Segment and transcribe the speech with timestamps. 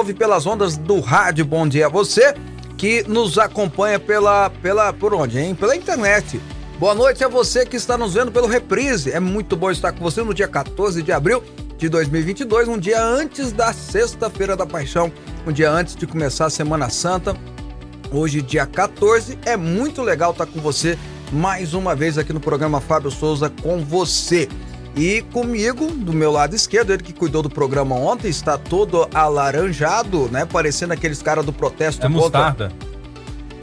[0.00, 1.44] ouve pelas ondas do rádio.
[1.44, 2.34] Bom dia a você
[2.78, 5.54] que nos acompanha pela, pela por onde, hein?
[5.54, 6.40] Pela internet.
[6.78, 9.12] Boa noite a você que está nos vendo pelo Reprise.
[9.12, 11.42] É muito bom estar com você no dia 14 de abril
[11.76, 15.12] de 2022, um dia antes da Sexta-feira da Paixão,
[15.46, 17.36] um dia antes de começar a Semana Santa.
[18.10, 20.98] Hoje, dia 14, é muito legal estar com você
[21.30, 24.48] mais uma vez aqui no programa Fábio Souza com você.
[24.96, 30.28] E comigo, do meu lado esquerdo, ele que cuidou do programa ontem, está todo alaranjado,
[30.30, 30.44] né?
[30.44, 32.20] Parecendo aqueles caras do protesto é contra...
[32.20, 32.72] mostarda.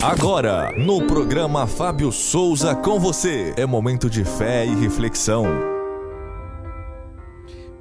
[0.00, 5.44] Agora, no programa Fábio Souza com você, é momento de fé e reflexão.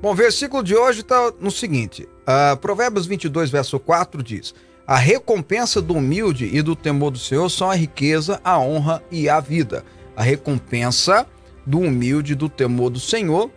[0.02, 4.54] Bom, o versículo de hoje está no seguinte: uh, Provérbios 22, verso 4 diz.
[4.86, 9.30] A recompensa do humilde e do temor do Senhor são a riqueza, a honra e
[9.30, 9.86] a vida.
[10.20, 11.26] A recompensa
[11.66, 13.50] do humilde do temor do Senhor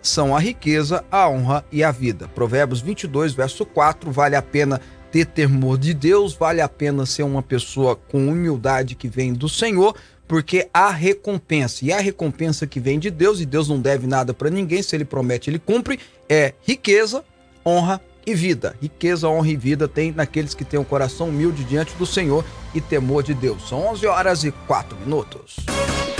[0.00, 2.26] são a riqueza, a honra e a vida.
[2.28, 4.10] Provérbios 22, verso 4.
[4.10, 4.80] Vale a pena
[5.12, 9.50] ter temor de Deus, vale a pena ser uma pessoa com humildade que vem do
[9.50, 9.94] Senhor,
[10.26, 11.84] porque há recompensa.
[11.84, 14.96] E a recompensa que vem de Deus, e Deus não deve nada para ninguém, se
[14.96, 17.22] ele promete, ele cumpre, é riqueza,
[17.66, 18.76] honra e vida.
[18.80, 22.44] Riqueza, honra e vida tem naqueles que têm um coração humilde diante do Senhor
[22.74, 23.68] e temor de Deus.
[23.68, 25.56] São 11 horas e 4 minutos.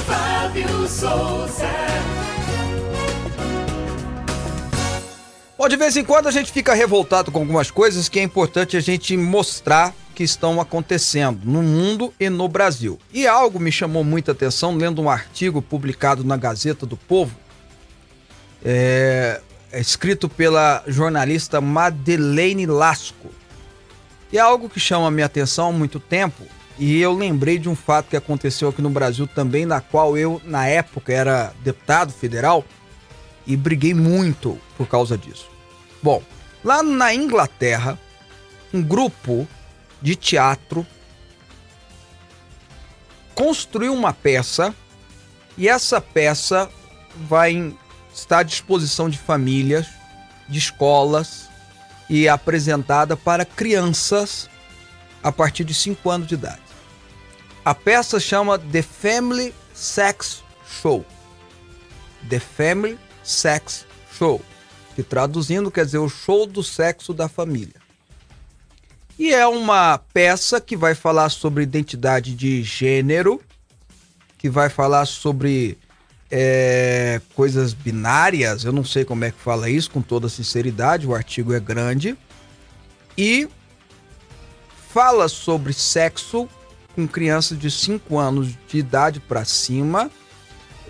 [0.07, 1.69] Fábio Souza.
[5.59, 8.77] Bom, de vez em quando a gente fica revoltado com algumas coisas que é importante
[8.77, 12.99] a gente mostrar que estão acontecendo no mundo e no Brasil.
[13.13, 17.37] E algo me chamou muita atenção lendo um artigo publicado na Gazeta do Povo.
[18.65, 23.31] É, é escrito pela jornalista Madeleine Lasco.
[24.33, 26.47] E é algo que chama a minha atenção há muito tempo,
[26.79, 30.41] e eu lembrei de um fato que aconteceu aqui no Brasil também, na qual eu,
[30.45, 32.65] na época, era deputado federal
[33.47, 35.49] e briguei muito por causa disso.
[36.01, 36.23] Bom,
[36.63, 37.99] lá na Inglaterra,
[38.73, 39.49] um grupo
[40.01, 40.87] de teatro
[43.35, 44.73] construiu uma peça
[45.57, 46.71] e essa peça
[47.29, 47.75] vai
[48.19, 49.87] está à disposição de famílias,
[50.49, 51.49] de escolas
[52.09, 54.49] e apresentada para crianças
[55.23, 56.63] a partir de 5 anos de idade.
[57.65, 60.43] A peça chama The Family Sex
[60.81, 61.05] Show.
[62.29, 63.87] The Family Sex
[64.17, 64.43] Show,
[64.95, 67.77] que traduzindo quer dizer o show do sexo da família.
[69.19, 73.41] E é uma peça que vai falar sobre identidade de gênero,
[74.39, 75.77] que vai falar sobre
[76.31, 81.15] é, coisas binárias, eu não sei como é que fala isso com toda sinceridade, o
[81.15, 82.17] artigo é grande.
[83.17, 83.49] E
[84.91, 86.49] fala sobre sexo
[86.95, 90.11] com crianças de 5 anos de idade para cima.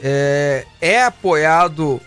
[0.02, 2.00] É, é apoiado,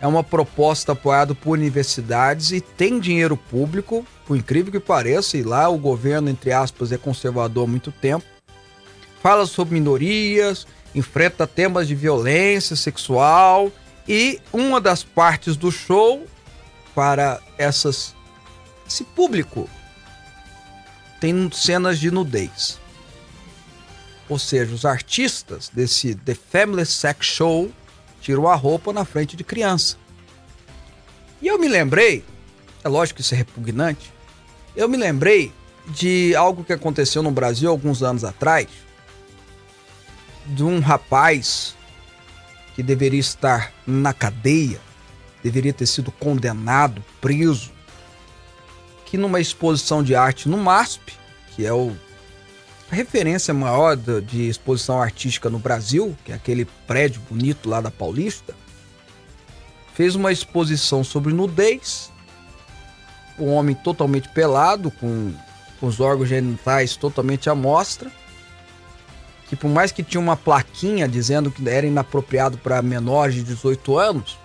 [0.00, 5.42] é uma proposta apoiada por universidades e tem dinheiro público, por incrível que pareça, e
[5.42, 8.24] lá o governo, entre aspas, é conservador há muito tempo.
[9.22, 13.72] Fala sobre minorias, enfrenta temas de violência sexual
[14.06, 16.26] e uma das partes do show
[16.94, 18.14] para essas
[18.86, 19.68] esse público
[21.20, 22.78] tem cenas de nudez.
[24.28, 27.70] Ou seja, os artistas desse The Family Sex Show
[28.20, 29.96] tiram a roupa na frente de criança.
[31.40, 32.24] E eu me lembrei,
[32.82, 34.12] é lógico que isso é repugnante,
[34.76, 35.52] eu me lembrei
[35.88, 38.66] de algo que aconteceu no Brasil alguns anos atrás,
[40.46, 41.74] de um rapaz
[42.74, 44.80] que deveria estar na cadeia,
[45.42, 47.72] deveria ter sido condenado, preso,
[49.06, 51.12] que numa exposição de arte no MASP,
[51.54, 51.94] que é o,
[52.90, 57.80] a referência maior de, de exposição artística no Brasil, que é aquele prédio bonito lá
[57.80, 58.54] da Paulista,
[59.94, 62.12] fez uma exposição sobre nudez,
[63.38, 65.32] um homem totalmente pelado, com,
[65.78, 68.10] com os órgãos genitais totalmente à mostra,
[69.48, 73.98] que por mais que tinha uma plaquinha dizendo que era inapropriado para menores de 18
[73.98, 74.38] anos,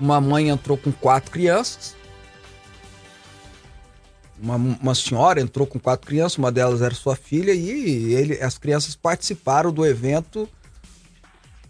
[0.00, 1.94] uma mãe entrou com quatro crianças.
[4.42, 8.56] Uma, uma senhora entrou com quatro crianças, uma delas era sua filha, e ele, as
[8.56, 10.48] crianças participaram do evento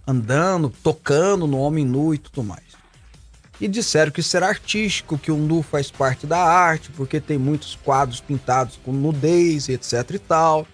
[0.06, 2.70] andando, tocando no homem nu e tudo mais.
[3.60, 7.36] E disseram que isso era artístico, que o nu faz parte da arte, porque tem
[7.36, 10.66] muitos quadros pintados com nudez, etc e tal.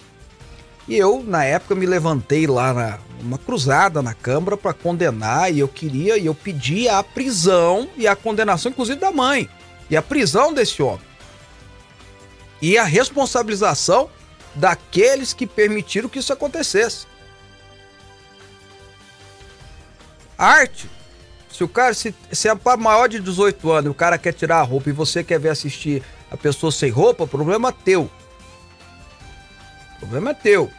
[0.89, 5.59] E eu, na época, me levantei lá na uma cruzada na Câmara para condenar e
[5.59, 9.49] eu queria e eu pedia a prisão e a condenação, inclusive, da mãe.
[9.91, 11.07] E a prisão desse homem.
[12.61, 14.09] E a responsabilização
[14.55, 17.07] daqueles que permitiram que isso acontecesse.
[20.39, 20.89] Arte.
[21.51, 24.63] Se o cara, se, se é maior de 18 anos, o cara quer tirar a
[24.63, 28.11] roupa e você quer ver assistir a pessoa sem roupa, problema teu.
[30.07, 30.71] Problema é teu.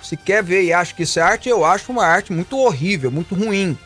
[0.00, 3.10] Se quer ver e acha que isso é arte, eu acho uma arte muito horrível,
[3.10, 3.76] muito ruim.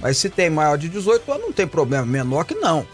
[0.00, 2.06] Mas se tem maior de 18 anos, não tem problema.
[2.06, 2.86] Menor que não.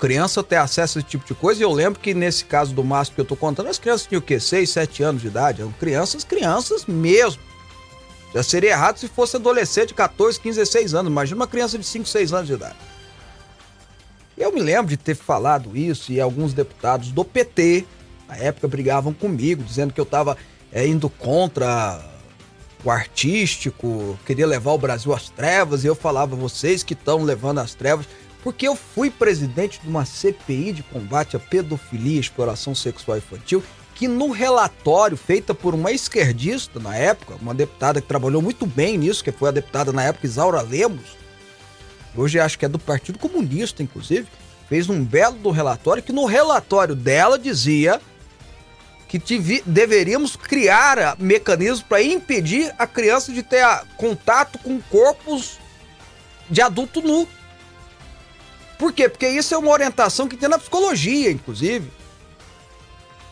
[0.00, 1.60] Criança ter acesso a esse tipo de coisa.
[1.60, 4.20] E eu lembro que nesse caso do máximo que eu tô contando, as crianças tinham
[4.20, 4.40] o quê?
[4.40, 5.60] 6, 7 anos de idade.
[5.60, 7.42] Eram crianças, crianças mesmo.
[8.32, 11.12] Já seria errado se fosse adolescente de 14, 15, 16 anos.
[11.12, 12.76] Imagina uma criança de 5, 6 anos de idade.
[14.38, 17.86] Eu me lembro de ter falado isso e alguns deputados do PT
[18.28, 20.36] na época brigavam comigo, dizendo que eu estava
[20.72, 22.00] é, indo contra
[22.84, 27.58] o artístico, queria levar o Brasil às trevas, e eu falava, vocês que estão levando
[27.58, 28.06] às trevas,
[28.42, 33.62] porque eu fui presidente de uma CPI de combate à pedofilia e exploração sexual infantil,
[33.94, 38.98] que no relatório feita por uma esquerdista na época, uma deputada que trabalhou muito bem
[38.98, 41.16] nisso, que foi a deputada na época Isaura Lemos,
[42.14, 44.28] hoje acho que é do Partido Comunista, inclusive,
[44.68, 48.00] fez um belo do relatório que no relatório dela dizia
[49.18, 53.64] que deveríamos criar mecanismos para impedir a criança de ter
[53.96, 55.58] contato com corpos
[56.48, 57.28] de adulto nu.
[58.78, 59.08] Por quê?
[59.08, 61.90] Porque isso é uma orientação que tem na psicologia, inclusive.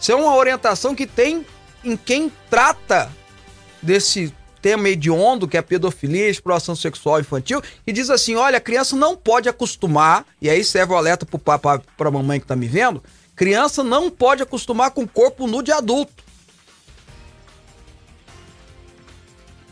[0.01, 1.47] Isso é uma orientação que tem
[1.85, 3.11] em quem trata
[3.83, 4.35] desse
[4.65, 8.61] tema hediondo, que é a pedofilia, a exploração sexual infantil, e diz assim: olha, a
[8.61, 12.67] criança não pode acostumar, e aí serve o alerta papai, pra mamãe que tá me
[12.67, 13.03] vendo,
[13.35, 16.23] Criança não pode acostumar com o corpo nu de adulto.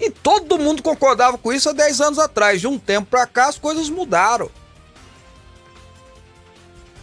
[0.00, 2.60] E todo mundo concordava com isso há 10 anos atrás.
[2.60, 4.50] De um tempo para cá as coisas mudaram.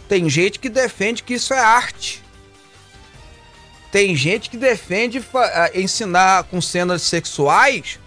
[0.08, 2.22] Tem gente que defende que isso é arte.
[3.90, 5.24] Tem gente que defende
[5.74, 7.98] ensinar com cenas sexuais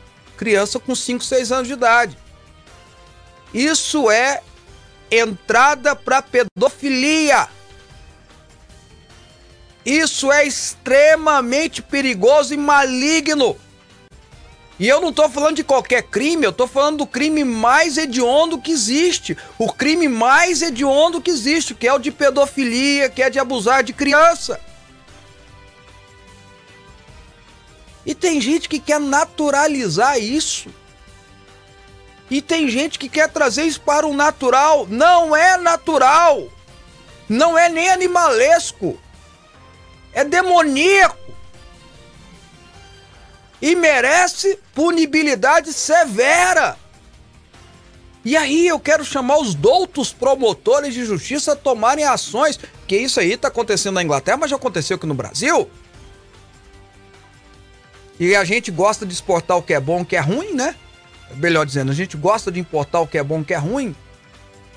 [0.44, 2.18] criança com 5, 6 anos de idade.
[3.54, 4.42] Isso é
[5.10, 7.48] entrada para pedofilia.
[9.86, 13.58] Isso é extremamente perigoso e maligno.
[14.80, 18.60] E eu não estou falando de qualquer crime, eu estou falando do crime mais hediondo
[18.60, 19.38] que existe.
[19.58, 23.84] O crime mais hediondo que existe, que é o de pedofilia, que é de abusar
[23.84, 24.60] de criança.
[28.06, 30.70] E tem gente que quer naturalizar isso.
[32.30, 34.88] E tem gente que quer trazer isso para o natural.
[34.90, 36.48] Não é natural.
[37.30, 39.00] Não é nem animalesco
[40.14, 41.18] é demoníaco
[43.62, 46.78] e merece punibilidade severa.
[48.26, 53.20] E aí eu quero chamar os doutos promotores de justiça a tomarem ações, que isso
[53.20, 55.70] aí está acontecendo na Inglaterra, mas já aconteceu aqui no Brasil.
[58.20, 60.76] E a gente gosta de exportar o que é bom, o que é ruim, né?
[61.36, 63.96] Melhor dizendo, a gente gosta de importar o que é bom, o que é ruim.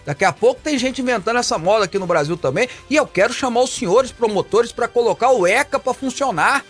[0.06, 2.68] Daqui a pouco tem gente inventando essa moda aqui no Brasil também.
[2.88, 6.64] E eu quero chamar os senhores promotores para colocar o ECA para funcionar.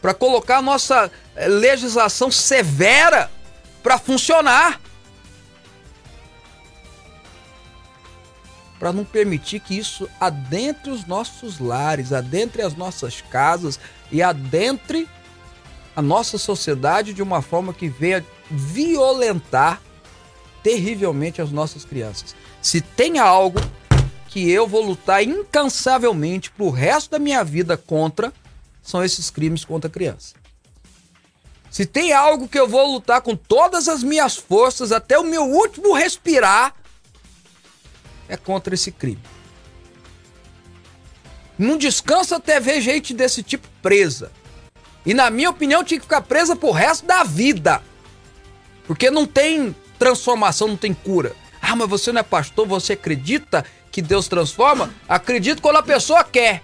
[0.00, 3.28] Para colocar a nossa eh, legislação severa
[3.82, 4.80] para funcionar.
[8.78, 13.80] Para não permitir que isso adentre os nossos lares, adentre as nossas casas
[14.12, 15.08] e adentre
[15.96, 19.80] a nossa sociedade de uma forma que venha violentar
[20.64, 22.34] terrivelmente as nossas crianças.
[22.62, 23.60] Se tem algo
[24.28, 28.32] que eu vou lutar incansavelmente pro resto da minha vida contra,
[28.82, 30.34] são esses crimes contra a criança.
[31.70, 35.42] Se tem algo que eu vou lutar com todas as minhas forças até o meu
[35.42, 36.74] último respirar,
[38.26, 39.20] é contra esse crime.
[41.58, 44.32] Não descansa até ver gente desse tipo presa.
[45.04, 47.82] E na minha opinião tinha que ficar presa pro resto da vida.
[48.86, 51.34] Porque não tem transformação, não tem cura.
[51.60, 54.92] Ah, mas você não é pastor, você acredita que Deus transforma?
[55.08, 56.62] Acredito quando a pessoa quer.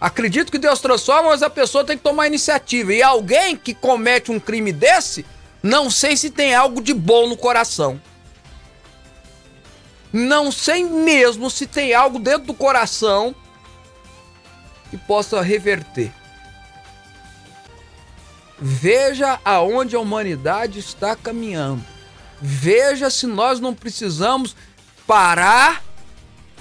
[0.00, 2.92] Acredito que Deus transforma, mas a pessoa tem que tomar iniciativa.
[2.92, 5.24] E alguém que comete um crime desse,
[5.62, 8.00] não sei se tem algo de bom no coração.
[10.12, 13.34] Não sei mesmo se tem algo dentro do coração
[14.90, 16.12] que possa reverter.
[18.66, 21.84] Veja aonde a humanidade está caminhando.
[22.40, 24.56] Veja se nós não precisamos
[25.06, 25.84] parar,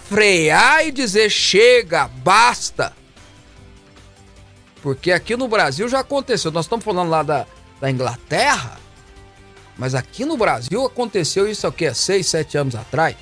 [0.10, 2.92] frear e dizer chega, basta.
[4.82, 6.52] Porque aqui no Brasil já aconteceu.
[6.52, 7.48] Nós estamos falando lá da,
[7.80, 8.78] da Inglaterra,
[9.78, 13.16] mas aqui no Brasil aconteceu isso aqui há seis, sete anos atrás.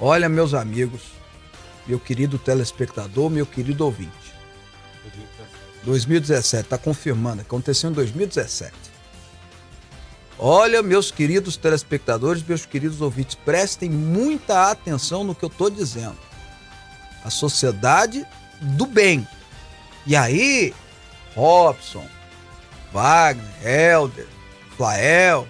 [0.00, 1.02] Olha, meus amigos,
[1.88, 4.27] meu querido telespectador, meu querido ouvinte.
[5.84, 8.72] 2017, tá confirmando, aconteceu em 2017.
[10.38, 16.16] Olha, meus queridos telespectadores, meus queridos ouvintes, prestem muita atenção no que eu tô dizendo
[17.24, 18.24] a sociedade
[18.60, 19.26] do bem.
[20.06, 20.72] E aí,
[21.34, 22.06] Robson,
[22.92, 24.26] Wagner, Helder,
[24.76, 25.46] Flael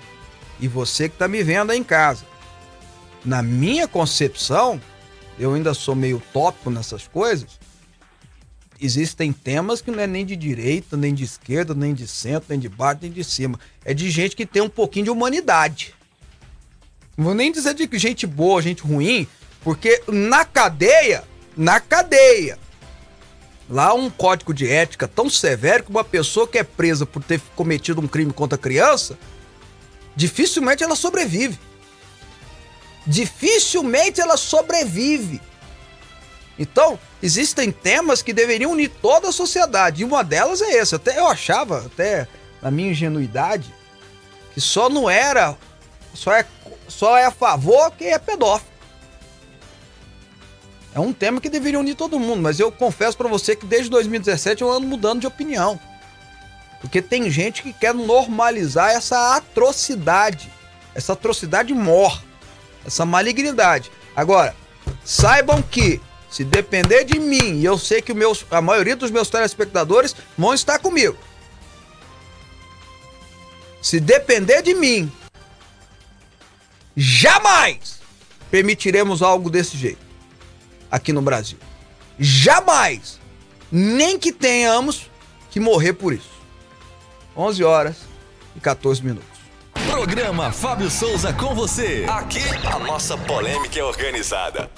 [0.59, 2.25] e você que está me vendo aí em casa.
[3.25, 4.81] Na minha concepção,
[5.39, 7.59] eu ainda sou meio tópico nessas coisas.
[8.81, 12.59] Existem temas que não é nem de direita, nem de esquerda, nem de centro, nem
[12.59, 13.59] de baixo, nem de cima.
[13.85, 15.95] É de gente que tem um pouquinho de humanidade.
[17.17, 19.27] Não vou nem dizer de gente boa, gente ruim,
[19.63, 21.25] porque na cadeia
[21.59, 22.57] na cadeia.
[23.69, 27.41] Lá um código de ética tão severo que uma pessoa que é presa por ter
[27.57, 29.19] cometido um crime contra a criança,
[30.15, 31.59] dificilmente ela sobrevive.
[33.05, 35.41] Dificilmente ela sobrevive.
[36.59, 40.95] Então, existem temas que deveriam unir toda a sociedade, e uma delas é esse.
[40.95, 42.27] Até eu achava, até
[42.61, 43.73] na minha ingenuidade,
[44.53, 45.57] que só não era,
[46.13, 46.45] só é,
[46.89, 48.73] só é a favor quem é pedófilo.
[50.95, 53.89] É um tema que deveria unir todo mundo, mas eu confesso para você que desde
[53.91, 55.79] 2017 eu ando mudando de opinião.
[56.81, 60.51] Porque tem gente que quer normalizar essa atrocidade,
[60.95, 62.21] essa atrocidade mor,
[62.85, 63.93] essa malignidade.
[64.17, 64.57] Agora,
[65.05, 69.29] saibam que se depender de mim, e eu sei que meus, a maioria dos meus
[69.29, 71.17] telespectadores vão estar comigo.
[73.81, 75.11] Se depender de mim,
[76.97, 78.01] jamais
[78.51, 80.07] permitiremos algo desse jeito
[80.91, 81.59] aqui no Brasil.
[82.19, 83.19] Jamais!
[83.71, 85.11] Nem que tenhamos
[85.51, 86.31] que morrer por isso.
[87.37, 87.97] 11 horas
[88.57, 89.39] e 14 minutos.
[89.87, 92.05] Programa Fábio Souza com você.
[92.09, 94.71] Aqui a nossa polêmica é organizada.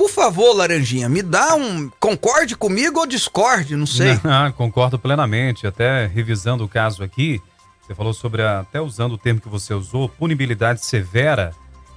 [0.00, 1.90] Por favor, Laranjinha, me dá um.
[2.00, 3.76] Concorde comigo ou discorde?
[3.76, 4.18] Não sei.
[4.24, 5.66] Não, concordo plenamente.
[5.66, 7.38] Até revisando o caso aqui,
[7.82, 11.52] você falou sobre, a, até usando o termo que você usou, punibilidade severa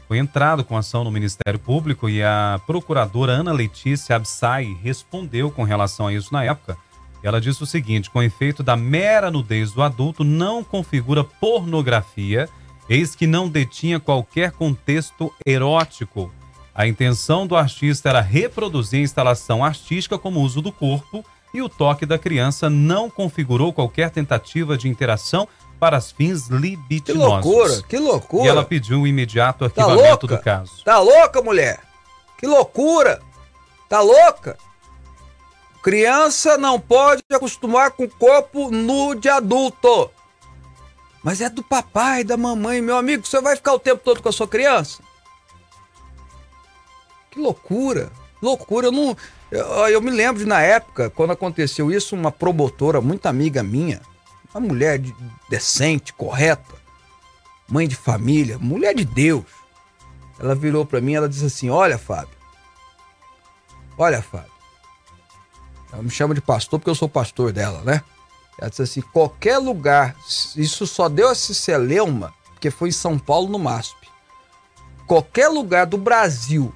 [0.05, 5.63] foi entrado com ação no Ministério Público e a procuradora Ana Letícia Absai respondeu com
[5.63, 6.77] relação a isso na época.
[7.23, 12.49] Ela disse o seguinte: com efeito da mera nudez do adulto não configura pornografia,
[12.89, 16.29] eis que não detinha qualquer contexto erótico.
[16.75, 21.69] A intenção do artista era reproduzir a instalação artística como uso do corpo e o
[21.69, 25.47] toque da criança não configurou qualquer tentativa de interação
[25.79, 27.03] para os fins libidinosos.
[27.05, 28.45] Que loucura, que loucura.
[28.45, 30.83] E ela pediu um imediato tá arquivamento tá do caso.
[30.83, 31.79] Tá louca, mulher?
[32.39, 33.21] Que loucura!
[33.87, 34.57] Tá louca?
[35.83, 40.09] Criança não pode acostumar com o corpo nu de adulto.
[41.21, 43.25] Mas é do papai, da mamãe, meu amigo.
[43.25, 45.03] Você vai ficar o tempo todo com a sua criança?
[47.33, 48.87] Que loucura, loucura.
[48.87, 49.17] Eu não.
[49.49, 53.99] Eu, eu me lembro de na época, quando aconteceu isso, uma promotora muito amiga minha
[54.53, 55.15] uma mulher de,
[55.49, 56.75] decente, correta,
[57.67, 59.45] mãe de família, mulher de Deus.
[60.39, 62.37] Ela virou para mim, ela disse assim: "Olha, Fábio.
[63.97, 64.51] Olha, Fábio.
[65.91, 68.03] Ela me chama de pastor porque eu sou pastor dela, né?
[68.59, 70.15] Ela disse assim: qualquer lugar,
[70.55, 73.95] isso só deu esse celeuma, porque foi em São Paulo no MASP.
[75.07, 76.73] Qualquer lugar do Brasil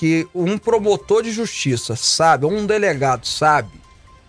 [0.00, 3.70] que um promotor de justiça sabe, ou um delegado sabe,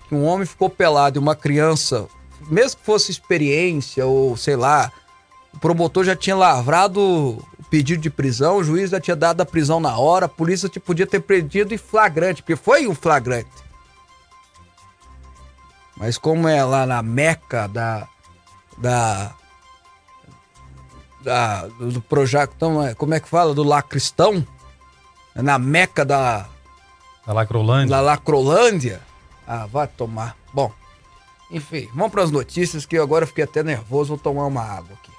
[0.09, 2.09] que um homem ficou pelado e uma criança,
[2.49, 4.91] mesmo que fosse experiência ou sei lá,
[5.53, 9.45] o promotor já tinha lavrado o pedido de prisão, o juiz já tinha dado a
[9.45, 13.47] prisão na hora, a polícia podia ter pedido em flagrante, porque foi um flagrante.
[15.95, 18.09] Mas como é lá na meca da.
[18.77, 19.33] da.
[21.21, 22.51] da do projeto.
[22.57, 23.53] Então, como é que fala?
[23.53, 24.45] Do lacristão?
[24.57, 24.60] É
[25.35, 26.47] na meca da.
[27.25, 27.95] Da Lacrolândia.
[27.95, 29.01] Da Lacrolândia.
[29.47, 30.35] Ah, vai tomar.
[30.53, 30.71] Bom,
[31.51, 34.09] enfim, vamos para as notícias que eu agora fiquei até nervoso.
[34.09, 35.11] Vou tomar uma água aqui.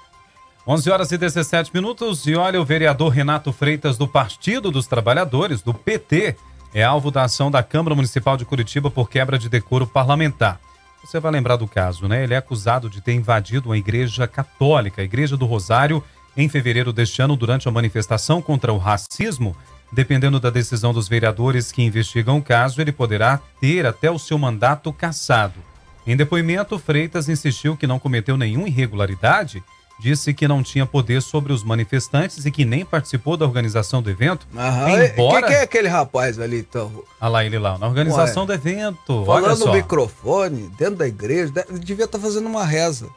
[0.65, 2.25] 11 horas e 17 minutos.
[2.25, 6.35] E olha, o vereador Renato Freitas, do Partido dos Trabalhadores, do PT,
[6.73, 10.59] é alvo da ação da Câmara Municipal de Curitiba por quebra de decoro parlamentar.
[11.03, 12.23] Você vai lembrar do caso, né?
[12.23, 16.01] Ele é acusado de ter invadido uma igreja católica, a Igreja do Rosário,
[16.35, 19.55] em fevereiro deste ano, durante uma manifestação contra o racismo.
[19.93, 24.39] Dependendo da decisão dos vereadores que investigam o caso, ele poderá ter até o seu
[24.39, 25.59] mandato cassado.
[26.05, 29.63] Em depoimento, Freitas insistiu que não cometeu nenhuma irregularidade
[29.99, 34.09] disse que não tinha poder sobre os manifestantes e que nem participou da organização do
[34.09, 34.47] evento.
[34.57, 34.89] Aham.
[34.89, 35.47] Embora...
[35.47, 36.91] Quem, é aquele rapaz ali, então?
[36.93, 39.23] Olha ah lá ele lá, na organização Ué, do evento.
[39.25, 43.07] Falando no microfone, dentro da igreja, ele devia estar tá fazendo uma reza.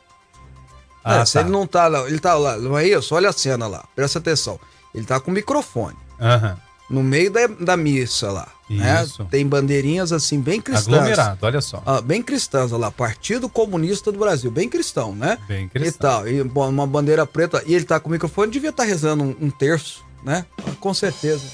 [1.02, 1.40] Ah, é, Se tá.
[1.40, 3.14] ele não tá lá, ele tá lá, não é isso?
[3.14, 4.60] Olha a cena lá, presta atenção.
[4.94, 5.96] Ele tá com o microfone.
[6.20, 8.48] Aham no meio da, da missa lá.
[8.68, 9.02] Né?
[9.02, 9.22] Isso.
[9.22, 9.28] Né?
[9.30, 10.94] Tem bandeirinhas assim, bem cristãs.
[10.94, 11.82] Aglomerado, olha só.
[11.86, 12.90] Ah, bem cristãs, olha lá.
[12.90, 15.38] Partido Comunista do Brasil, bem cristão, né?
[15.46, 16.26] Bem cristão.
[16.26, 16.66] E tal.
[16.66, 17.62] E uma bandeira preta.
[17.66, 20.44] E ele tá com o microfone, devia estar tá rezando um, um terço, né?
[20.80, 21.44] Com certeza.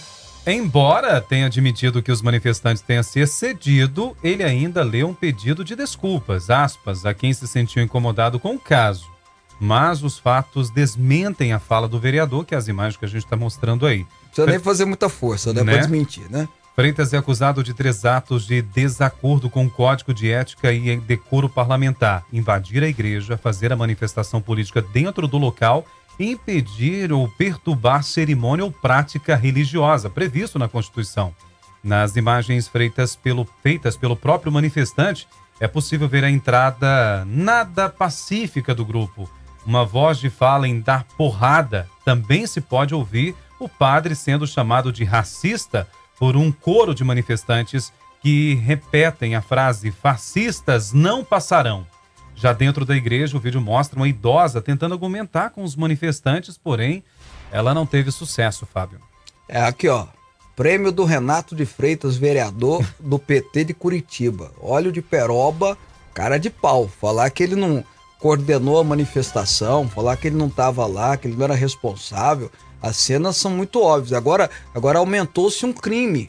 [0.47, 5.77] Embora tenha admitido que os manifestantes tenham se excedido, ele ainda leu um pedido de
[5.77, 9.07] desculpas, aspas, a quem se sentiu incomodado com o caso.
[9.61, 13.25] Mas os fatos desmentem a fala do vereador, que é as imagens que a gente
[13.25, 14.05] está mostrando aí.
[14.33, 15.63] Precisa nem fazer muita força, né?
[15.63, 15.73] né?
[15.73, 16.49] Pra desmentir, né?
[16.75, 21.49] Freitas é acusado de três atos de desacordo com o Código de Ética e Decoro
[21.49, 25.85] Parlamentar: invadir a igreja, fazer a manifestação política dentro do local
[26.19, 31.35] e impedir ou perturbar cerimônia ou prática religiosa, previsto na Constituição.
[31.85, 35.29] Nas imagens feitas pelo, feitas pelo próprio manifestante,
[35.61, 39.29] é possível ver a entrada nada pacífica do grupo.
[39.67, 44.93] Uma voz de fala em dar porrada também se pode ouvir o padre sendo chamado
[44.93, 45.87] de racista
[46.19, 51.87] por um coro de manifestantes que repetem a frase fascistas não passarão.
[52.35, 57.05] Já dentro da igreja, o vídeo mostra uma idosa tentando argumentar com os manifestantes, porém,
[57.51, 59.01] ela não teve sucesso, Fábio.
[59.49, 60.07] É aqui, ó.
[60.55, 64.53] Prêmio do Renato de Freitas, vereador do PT de Curitiba.
[64.61, 65.77] Óleo de peroba,
[66.15, 66.89] cara de pau.
[66.89, 67.85] Falar que ele não
[68.19, 72.51] coordenou a manifestação, falar que ele não estava lá, que ele não era responsável.
[72.83, 74.13] As cenas são muito óbvias.
[74.13, 76.29] Agora, agora aumentou-se um crime.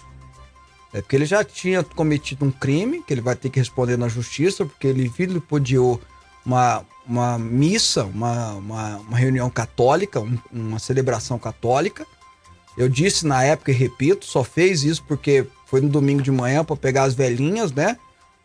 [0.94, 4.08] É porque ele já tinha cometido um crime, que ele vai ter que responder na
[4.08, 6.00] justiça, porque ele vilipendiou
[6.46, 12.06] uma, uma missa, uma, uma, uma reunião católica, um, uma celebração católica.
[12.78, 16.64] Eu disse na época e repito, só fez isso porque foi no domingo de manhã
[16.64, 17.98] para pegar as velhinhas, né?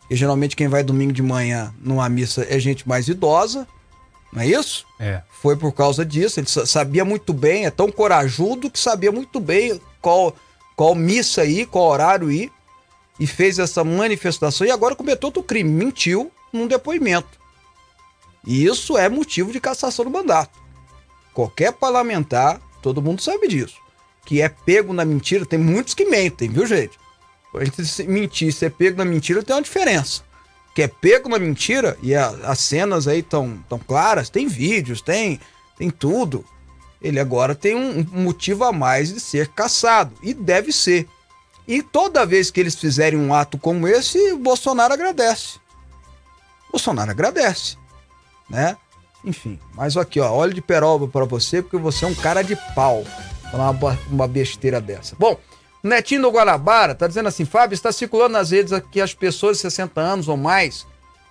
[0.09, 3.67] E geralmente quem vai domingo de manhã numa missa é gente mais idosa.
[4.31, 4.85] Não é isso?
[4.99, 5.21] É.
[5.29, 6.39] Foi por causa disso.
[6.39, 10.35] Ele sabia muito bem, é tão corajudo que sabia muito bem qual,
[10.75, 12.51] qual missa ir, qual horário ir.
[13.19, 15.69] E fez essa manifestação e agora cometeu outro crime.
[15.69, 17.39] Mentiu num depoimento.
[18.45, 20.57] E isso é motivo de cassação do mandato.
[21.33, 23.75] Qualquer parlamentar, todo mundo sabe disso.
[24.25, 26.97] Que é pego na mentira, tem muitos que mentem, viu, gente?
[27.55, 30.28] Entre mentir e ser pego na mentira tem uma diferença
[30.79, 35.01] que é pego na mentira, e a, as cenas aí estão tão claras, tem vídeos,
[35.01, 35.37] tem,
[35.77, 36.45] tem tudo.
[37.01, 41.05] Ele agora tem um, um motivo a mais de ser caçado, e deve ser.
[41.67, 45.57] E toda vez que eles fizerem um ato como esse, o Bolsonaro agradece.
[46.69, 47.75] O Bolsonaro agradece,
[48.49, 48.77] né?
[49.25, 52.55] Enfim, mas aqui, ó, óleo de peroba para você, porque você é um cara de
[52.73, 53.03] pau.
[53.51, 55.13] Falar uma, uma besteira dessa.
[55.19, 55.37] Bom,
[55.83, 59.61] Netinho do Guarabara tá dizendo assim: Fábio, está circulando nas redes que as pessoas de
[59.61, 60.85] 60 anos ou mais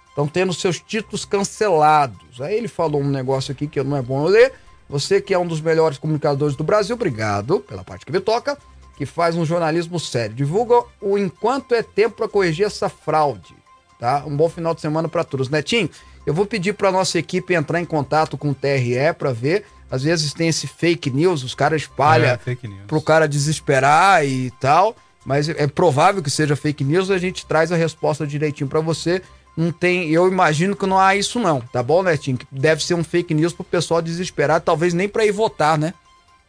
[0.08, 2.40] estão tendo seus títulos cancelados.
[2.40, 4.52] Aí ele falou um negócio aqui que não é bom eu ler.
[4.88, 8.56] Você que é um dos melhores comunicadores do Brasil, obrigado pela parte que me toca,
[8.96, 10.34] que faz um jornalismo sério.
[10.34, 13.54] Divulga o enquanto é tempo para corrigir essa fraude.
[13.98, 14.24] Tá?
[14.26, 15.50] Um bom final de semana para todos.
[15.50, 15.90] Netinho,
[16.24, 20.02] eu vou pedir para nossa equipe entrar em contato com o TRE para ver às
[20.02, 22.38] vezes tem esse fake news, os caras espalham é,
[22.86, 24.94] para o cara desesperar e tal.
[25.24, 29.22] mas é provável que seja fake news, a gente traz a resposta direitinho para você.
[29.56, 32.38] Não tem, eu imagino que não há isso não, tá bom, Netinho?
[32.52, 35.94] Deve ser um fake news pro pessoal desesperado, talvez nem para ir votar, né?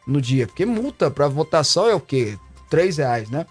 [0.05, 2.37] No dia, porque multa para votação é o quê?
[2.69, 3.45] Três reais, né?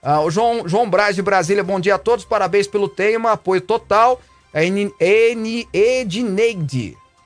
[0.00, 3.60] Ah, o João, João Braz de Brasília, bom dia a todos, parabéns pelo tema, apoio
[3.60, 4.20] total.
[4.52, 5.66] A Edneide,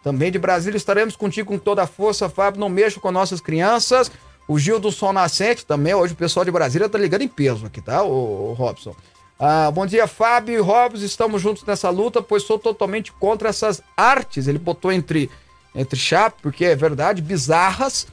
[0.02, 4.10] também de Brasília, estaremos contigo com toda a força, Fábio, não mexa com nossas crianças.
[4.46, 7.66] O Gil do Sol Nascente também, hoje o pessoal de Brasília tá ligando em peso
[7.66, 8.94] aqui, tá, o, Robson?
[9.38, 13.82] Ah, bom dia, Fábio e Robson, estamos juntos nessa luta, pois sou totalmente contra essas
[13.96, 14.48] artes.
[14.48, 15.30] Ele botou entre,
[15.74, 18.06] entre chapa, porque é verdade, bizarras,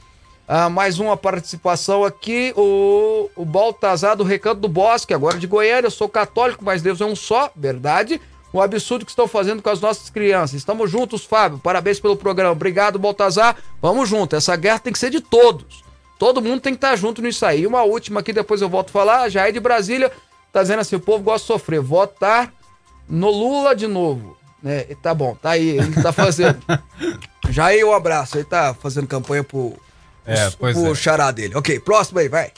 [0.46, 5.86] ah, mais uma participação aqui, o, o Baltazar do Recanto do Bosque, agora de Goiânia.
[5.86, 8.20] Eu sou católico, mas Deus é um só, verdade.
[8.52, 10.54] O absurdo que estão fazendo com as nossas crianças.
[10.54, 11.58] Estamos juntos, Fábio.
[11.58, 12.52] Parabéns pelo programa.
[12.52, 13.56] Obrigado, Baltazar.
[13.82, 14.36] Vamos junto.
[14.36, 15.84] Essa guerra tem que ser de todos.
[16.18, 17.66] Todo mundo tem que estar junto nisso aí.
[17.66, 19.28] Uma última aqui, depois eu volto a falar.
[19.28, 20.10] Já é de Brasília.
[20.52, 21.80] Tá dizendo assim: o povo gosta de sofrer.
[21.80, 22.52] Votar
[23.08, 24.36] no Lula de novo.
[24.62, 24.84] Né?
[25.02, 25.76] Tá bom, tá aí.
[25.78, 26.58] Ele tá fazendo.
[27.50, 28.38] Já aí, um abraço.
[28.38, 29.76] Ele tá fazendo campanha pro
[30.26, 30.94] é, pois o é.
[30.94, 31.54] xará dele.
[31.54, 32.50] Ok, próximo aí, vai.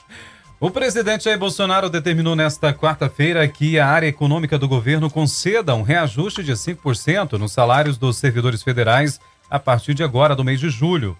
[0.60, 5.82] O presidente Jair Bolsonaro determinou nesta quarta-feira que a área econômica do governo conceda um
[5.82, 10.68] reajuste de 5% nos salários dos servidores federais a partir de agora, do mês de
[10.68, 11.16] julho.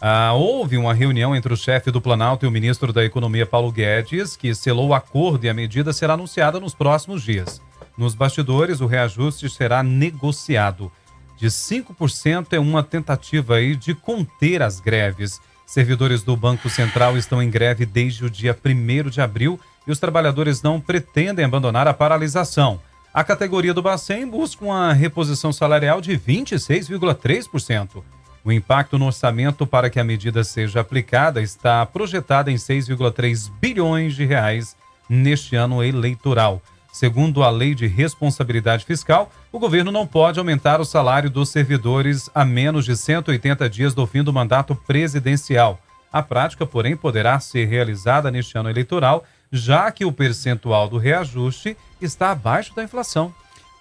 [0.00, 3.70] Ah, houve uma reunião entre o chefe do Planalto e o ministro da Economia, Paulo
[3.70, 7.62] Guedes, que selou o acordo e a medida será anunciada nos próximos dias.
[7.96, 10.90] Nos bastidores, o reajuste será negociado.
[11.38, 15.40] De 5% é uma tentativa aí de conter as greves.
[15.72, 19.98] Servidores do Banco Central estão em greve desde o dia 1 de abril e os
[19.98, 22.78] trabalhadores não pretendem abandonar a paralisação.
[23.10, 28.02] A categoria do Bacen busca uma reposição salarial de 26,3%.
[28.44, 34.14] O impacto no orçamento para que a medida seja aplicada está projetado em 6,3 bilhões
[34.14, 34.76] de reais
[35.08, 36.60] neste ano eleitoral.
[36.92, 42.28] Segundo a Lei de Responsabilidade Fiscal, o governo não pode aumentar o salário dos servidores
[42.34, 45.80] a menos de 180 dias do fim do mandato presidencial.
[46.12, 51.74] A prática, porém, poderá ser realizada neste ano eleitoral, já que o percentual do reajuste
[51.98, 53.34] está abaixo da inflação.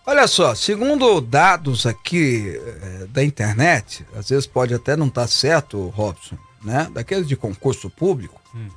[0.05, 5.27] Olha só, segundo dados aqui é, da internet, às vezes pode até não estar tá
[5.27, 6.89] certo, Robson, né?
[6.93, 8.67] Daqueles de concurso público, hum.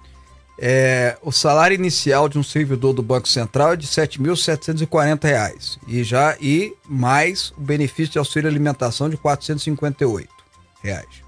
[0.56, 6.04] É, o salário inicial de um servidor do Banco Central é de R$ 7.740 e
[6.04, 10.28] já e mais o benefício de auxílio alimentação de 458
[10.82, 11.24] reais.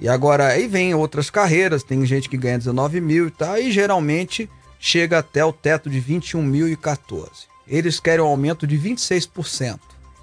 [0.00, 3.72] E agora aí vem outras carreiras, tem gente que ganha 19 mil e tal, e
[3.72, 7.28] geralmente chega até o teto de 21.014.
[7.66, 9.80] Eles querem um aumento de 26%.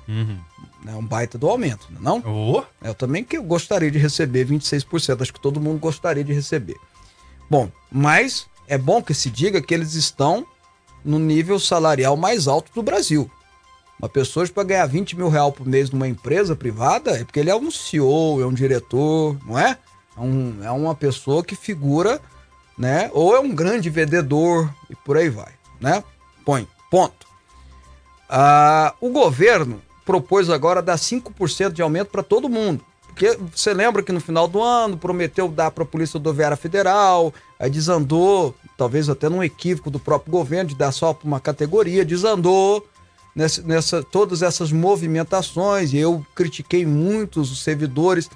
[0.08, 0.38] Uhum.
[0.88, 2.18] É um baita do aumento, não?
[2.20, 2.64] É oh.
[2.82, 6.78] Eu também que eu gostaria de receber 26%, acho que todo mundo gostaria de receber.
[7.50, 10.46] Bom, mas é bom que se diga que eles estão
[11.04, 13.30] no nível salarial mais alto do Brasil.
[14.00, 17.50] Uma pessoa para ganhar 20 mil reais por mês numa empresa privada é porque ele
[17.50, 19.78] é um CEO, é um diretor, não é?
[20.18, 22.20] É, um, é uma pessoa que figura,
[22.78, 23.10] né?
[23.14, 26.04] Ou é um grande vendedor e por aí vai, né?
[26.44, 27.26] Põe, ponto.
[28.28, 32.84] Ah, o governo propôs agora dar 5% de aumento para todo mundo.
[33.16, 37.34] Porque você lembra que no final do ano prometeu dar para a Polícia Rodoviária Federal,
[37.58, 42.04] aí desandou, talvez até num equívoco do próprio governo de dar só para uma categoria,
[42.04, 42.86] desandou
[43.34, 45.94] nessa, nessa, todas essas movimentações.
[45.94, 48.30] E eu critiquei muito os servidores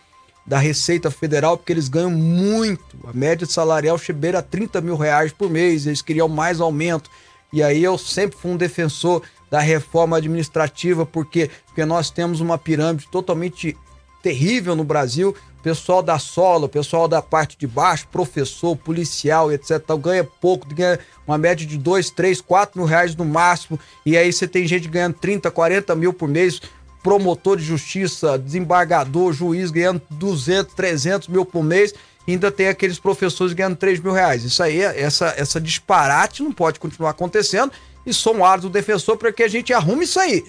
[0.45, 2.97] da Receita Federal porque eles ganham muito.
[3.05, 7.09] A média salarial chebeira a 30 mil reais por mês, eles queriam mais aumento.
[7.51, 12.57] E aí eu sempre fui um defensor da reforma administrativa, porque, porque nós temos uma
[12.57, 13.75] pirâmide totalmente
[14.21, 15.35] terrível no Brasil.
[15.61, 19.81] Pessoal da sola, pessoal da parte de baixo, professor, policial, etc.
[20.01, 23.77] ganha pouco, ganha uma média de 2, 3, 4 mil reais no máximo.
[24.05, 26.61] E aí você tem gente ganhando 30, 40 mil por mês,
[27.03, 31.93] promotor de justiça, desembargador, juiz ganhando 200, 300 mil por mês.
[32.25, 34.43] ainda tem aqueles professores ganhando 3 mil reais.
[34.43, 37.71] Isso aí, essa, essa disparate não pode continuar acontecendo.
[38.05, 40.45] E sou um defensor para que a gente arrume isso aí.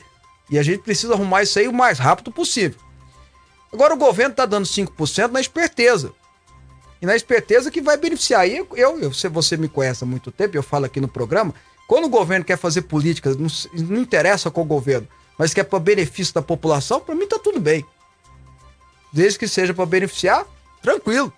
[0.50, 2.78] E a gente precisa arrumar isso aí o mais rápido possível.
[3.72, 6.12] Agora o governo está dando 5% na esperteza.
[7.00, 8.46] E na esperteza que vai beneficiar.
[8.46, 11.54] E eu, eu, se você me conhece há muito tempo, eu falo aqui no programa,
[11.86, 13.48] quando o governo quer fazer políticas, não,
[13.88, 17.58] não interessa qual governo, mas que é para benefício da população, para mim tá tudo
[17.58, 17.84] bem.
[19.12, 20.44] Desde que seja para beneficiar,
[20.82, 21.32] tranquilo.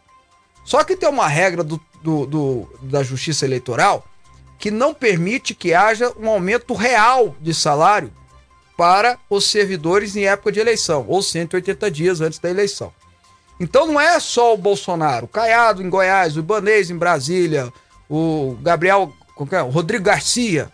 [0.64, 4.06] Só que tem uma regra do, do, do, da justiça eleitoral
[4.58, 8.12] que não permite que haja um aumento real de salário
[8.76, 12.92] para os servidores em época de eleição, ou 180 dias antes da eleição.
[13.60, 17.72] Então não é só o Bolsonaro, o Caiado em Goiás, o Ibanês em Brasília,
[18.08, 20.70] o Gabriel qualquer, Rodrigo Garcia,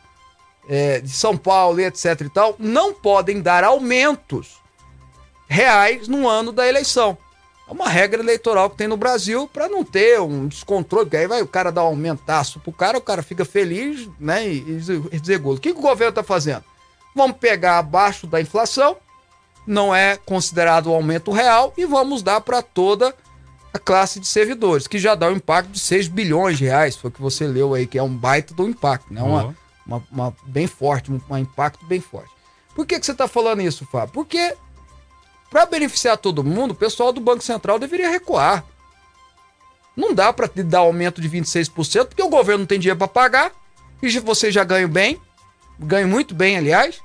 [0.68, 4.58] é, de São Paulo, etc e tal, não podem dar aumentos
[5.48, 7.16] reais no ano da eleição.
[7.68, 11.26] É uma regra eleitoral que tem no Brasil para não ter um descontrole, porque aí
[11.26, 14.80] vai o cara dar um aumentaço pro cara, o cara fica feliz, né, e,
[15.12, 16.64] e dizer O que, que o governo tá fazendo?
[17.18, 18.96] Vamos pegar abaixo da inflação,
[19.66, 23.12] não é considerado um aumento real, e vamos dar para toda
[23.74, 27.10] a classe de servidores, que já dá um impacto de 6 bilhões de reais, foi
[27.10, 29.20] o que você leu aí, que é um baita do impacto, né?
[29.20, 32.30] Uma, uma, uma bem forte, um, um, impacto bem forte.
[32.72, 34.14] Por que, que você está falando isso, Fábio?
[34.14, 34.56] Porque
[35.50, 38.64] para beneficiar todo mundo, o pessoal do Banco Central deveria recuar.
[39.96, 43.52] Não dá para dar aumento de 26%, porque o governo não tem dinheiro para pagar,
[44.00, 45.20] e você já ganha bem,
[45.80, 47.00] ganha muito bem, aliás.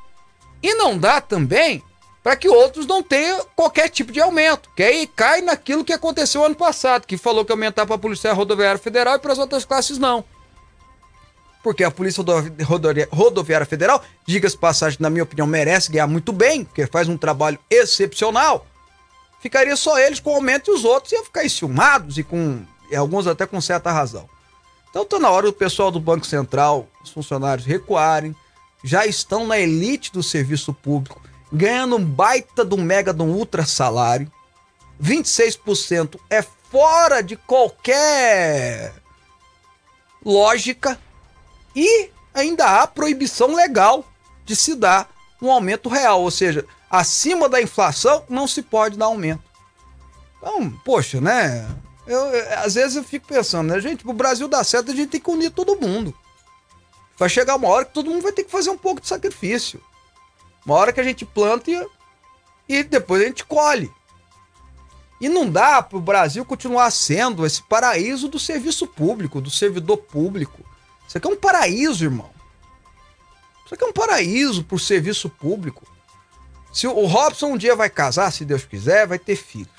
[0.64, 1.84] E não dá também
[2.24, 6.46] para que outros não tenham qualquer tipo de aumento, que aí cai naquilo que aconteceu
[6.46, 9.66] ano passado, que falou que aumentar para a Polícia Rodoviária Federal e para as outras
[9.66, 10.24] classes não.
[11.62, 12.24] Porque a Polícia
[13.12, 17.60] Rodoviária Federal, diga-se passagem, na minha opinião, merece ganhar muito bem, porque faz um trabalho
[17.70, 18.66] excepcional.
[19.42, 23.28] Ficaria só eles com aumento e os outros iam ficar enciumados e com e alguns
[23.28, 24.30] até com certa razão.
[24.90, 28.36] Então está na hora do pessoal do Banco Central, os funcionários recuarem,
[28.84, 34.30] já estão na elite do serviço público ganhando um baita um mega um ultra salário.
[35.02, 38.94] 26% é fora de qualquer
[40.26, 41.00] lógica
[41.76, 44.06] e ainda há proibição legal
[44.46, 45.10] de se dar
[45.42, 49.44] um aumento real, ou seja, acima da inflação não se pode dar aumento.
[50.38, 51.70] Então, poxa, né?
[52.08, 55.10] Eu, eu, às vezes eu fico pensando, né, gente, o Brasil dar certo, a gente
[55.10, 56.16] tem que unir todo mundo.
[57.18, 59.82] Vai chegar uma hora que todo mundo vai ter que fazer um pouco de sacrifício.
[60.66, 61.88] Uma hora que a gente planta e,
[62.68, 63.92] e depois a gente colhe.
[65.22, 69.98] E não dá para o Brasil continuar sendo esse paraíso do serviço público, do servidor
[69.98, 70.60] público.
[71.08, 72.32] Isso aqui é um paraíso, irmão.
[73.66, 75.88] Isso aqui é um paraíso para o serviço público.
[76.74, 79.70] Se o Robson um dia vai casar, se Deus quiser, vai ter filhos.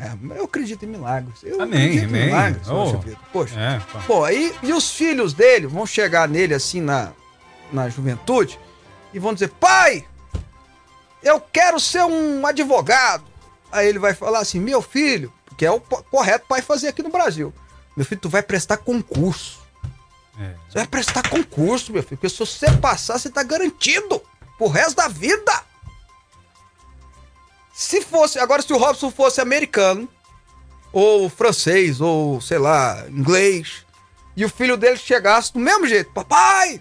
[0.00, 1.42] É, eu acredito em milagres.
[1.42, 2.22] Eu amém, acredito amém.
[2.22, 2.98] em milagres, oh,
[3.30, 3.60] Poxa.
[3.60, 7.12] É, pô, aí, e os filhos dele vão chegar nele assim na,
[7.70, 8.58] na juventude
[9.12, 10.06] e vão dizer: pai,
[11.22, 13.24] eu quero ser um advogado.
[13.70, 17.10] Aí ele vai falar assim: meu filho, que é o correto pai fazer aqui no
[17.10, 17.52] Brasil.
[17.94, 19.60] Meu filho, tu vai prestar concurso.
[20.38, 20.54] É.
[20.66, 24.22] Você vai prestar concurso, meu filho, porque se você passar, você tá garantido
[24.56, 25.69] pro resto da vida.
[27.90, 30.08] Se fosse, agora se o Robson fosse americano,
[30.92, 33.84] ou francês, ou sei lá, inglês,
[34.36, 36.80] e o filho dele chegasse do mesmo jeito, papai,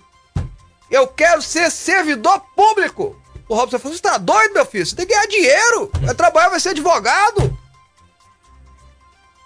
[0.91, 3.19] eu quero ser servidor público.
[3.47, 4.85] O Robson falou: Você tá doido, meu filho?
[4.85, 5.89] Você tem que ganhar dinheiro.
[5.99, 7.57] Vai trabalhar, vai ser advogado.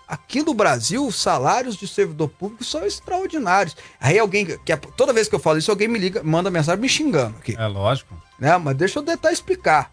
[0.05, 3.77] Aqui no Brasil, os salários de servidor público são extraordinários.
[4.01, 6.81] Aí alguém, que é, toda vez que eu falo isso, alguém me liga, manda mensagem
[6.81, 7.55] me xingando aqui.
[7.57, 8.21] É lógico.
[8.37, 8.57] Né?
[8.57, 9.89] Mas deixa eu tentar explicar.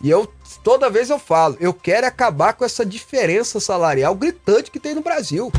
[0.00, 0.26] E eu,
[0.64, 5.02] toda vez eu falo, eu quero acabar com essa diferença salarial gritante que tem no
[5.02, 5.52] Brasil.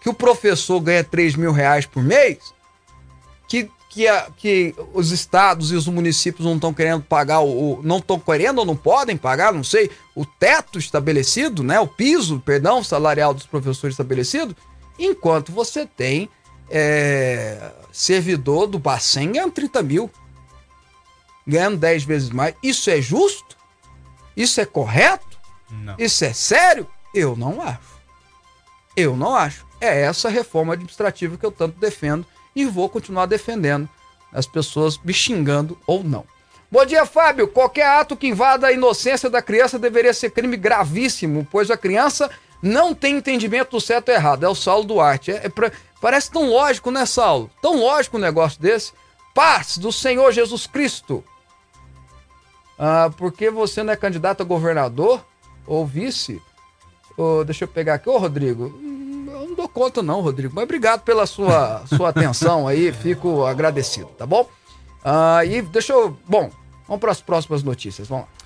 [0.00, 2.38] Que o professor ganha 3 mil reais por mês,
[3.48, 7.96] que que, a, que os estados e os municípios não estão querendo pagar, o, não
[7.96, 12.84] estão querendo ou não podem pagar, não sei, o teto estabelecido, né, o piso, perdão,
[12.84, 14.54] salarial dos professores estabelecido,
[14.98, 16.28] enquanto você tem
[16.68, 20.10] é, servidor do Bacen ganhando 30 mil,
[21.46, 22.54] ganhando 10 vezes mais.
[22.62, 23.56] Isso é justo?
[24.36, 25.38] Isso é correto?
[25.70, 25.94] Não.
[25.98, 26.86] Isso é sério?
[27.14, 27.96] Eu não acho.
[28.96, 29.66] Eu não acho.
[29.80, 33.88] É essa reforma administrativa que eu tanto defendo e vou continuar defendendo
[34.32, 36.24] as pessoas me xingando ou não.
[36.70, 37.46] Bom dia, Fábio.
[37.46, 42.30] Qualquer ato que invada a inocência da criança deveria ser crime gravíssimo, pois a criança
[42.60, 44.44] não tem entendimento do certo e errado.
[44.44, 45.30] É o Saulo Duarte.
[45.30, 45.70] É, é pra...
[46.00, 47.50] Parece tão lógico, né, Saulo?
[47.62, 48.92] Tão lógico um negócio desse.
[49.34, 51.24] Paz do Senhor Jesus Cristo.
[52.78, 55.24] Ah, porque você não é candidato a governador
[55.66, 56.42] ou vice?
[57.16, 58.08] Oh, deixa eu pegar aqui.
[58.08, 58.64] Ô, Rodrigo,
[59.26, 60.54] eu não dou conta não, Rodrigo.
[60.54, 64.42] Mas obrigado pela sua, sua atenção aí, fico agradecido, tá bom?
[65.04, 66.16] Uh, e deixa eu...
[66.28, 66.50] Bom,
[66.86, 68.36] vamos para as próximas notícias, vamos lá.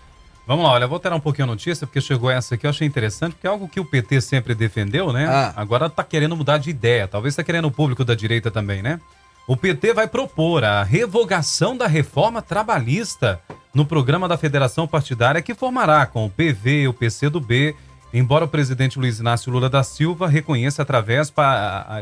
[0.46, 2.86] Vamos lá, olha, vou ter um pouquinho a notícia, porque chegou essa aqui, eu achei
[2.86, 5.26] interessante, porque é algo que o PT sempre defendeu, né?
[5.28, 5.52] Ah.
[5.54, 9.00] Agora tá querendo mudar de ideia, talvez tá querendo o público da direita também, né?
[9.46, 13.40] O PT vai propor a revogação da reforma trabalhista
[13.74, 17.74] no programa da federação partidária que formará com o PV, o PCdoB
[18.12, 21.32] embora o presidente Luiz Inácio Lula da Silva reconheça através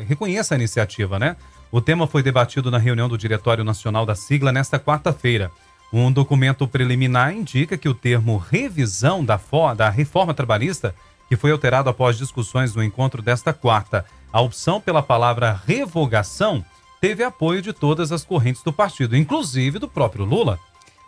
[0.06, 1.36] reconheça a iniciativa, né?
[1.70, 5.50] O tema foi debatido na reunião do Diretório Nacional da sigla nesta quarta-feira.
[5.92, 9.38] Um documento preliminar indica que o termo revisão da,
[9.76, 10.94] da reforma trabalhista,
[11.28, 16.64] que foi alterado após discussões no encontro desta quarta, A opção pela palavra revogação
[17.00, 20.58] teve apoio de todas as correntes do partido, inclusive do próprio Lula.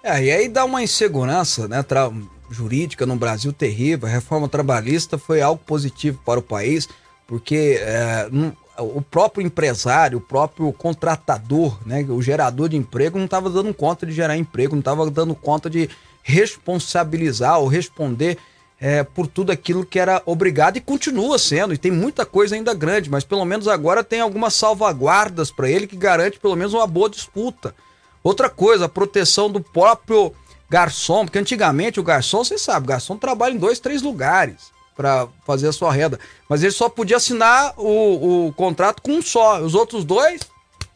[0.03, 2.11] É, e aí dá uma insegurança né, tra-
[2.51, 4.09] jurídica no Brasil terrível.
[4.09, 6.89] A reforma trabalhista foi algo positivo para o país,
[7.27, 13.27] porque é, não- o próprio empresário, o próprio contratador, né, o gerador de emprego, não
[13.27, 15.89] estava dando conta de gerar emprego, não estava dando conta de
[16.23, 18.39] responsabilizar ou responder
[18.81, 21.75] é, por tudo aquilo que era obrigado e continua sendo.
[21.75, 25.87] E tem muita coisa ainda grande, mas pelo menos agora tem algumas salvaguardas para ele
[25.87, 27.75] que garante pelo menos uma boa disputa.
[28.23, 30.35] Outra coisa, a proteção do próprio
[30.69, 35.27] garçom, porque antigamente o garçom, você sabe, o garçom trabalha em dois, três lugares para
[35.47, 39.61] fazer a sua renda, mas ele só podia assinar o, o contrato com um só.
[39.61, 40.43] Os outros dois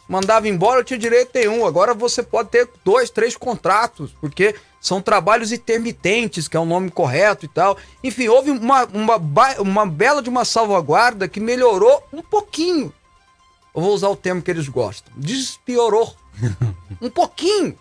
[0.09, 1.67] mandava embora, eu tinha direito em um.
[1.67, 6.91] Agora você pode ter dois, três contratos, porque são trabalhos intermitentes, que é o nome
[6.91, 7.79] correto e tal.
[8.03, 9.17] Enfim, houve uma, uma,
[9.59, 12.93] uma bela de uma salvaguarda que melhorou um pouquinho.
[13.75, 15.13] Eu vou usar o termo que eles gostam.
[15.17, 16.15] Despiorou.
[17.01, 17.77] Um pouquinho.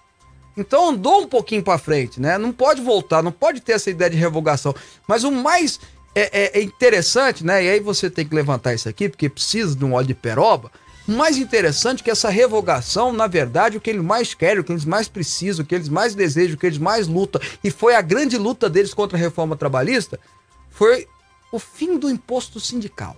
[0.56, 2.38] Então andou um pouquinho para frente, né?
[2.38, 4.76] Não pode voltar, não pode ter essa ideia de revogação.
[5.08, 5.80] Mas o mais
[6.13, 7.63] é, é- é interessante, né?
[7.63, 10.72] E aí você tem que levantar isso aqui, porque precisa de um óleo de peroba.
[11.08, 14.63] O mais interessante é que essa revogação, na verdade, o que eles mais querem, o
[14.63, 17.70] que eles mais precisam, o que eles mais desejam, o que eles mais lutam, e
[17.72, 20.18] foi a grande luta deles contra a reforma trabalhista,
[20.70, 21.08] foi
[21.52, 23.18] o fim do imposto sindical.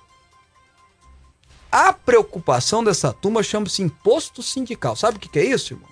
[1.77, 4.95] A preocupação dessa turma chama-se imposto sindical.
[4.95, 5.91] Sabe o que que é isso, irmãos?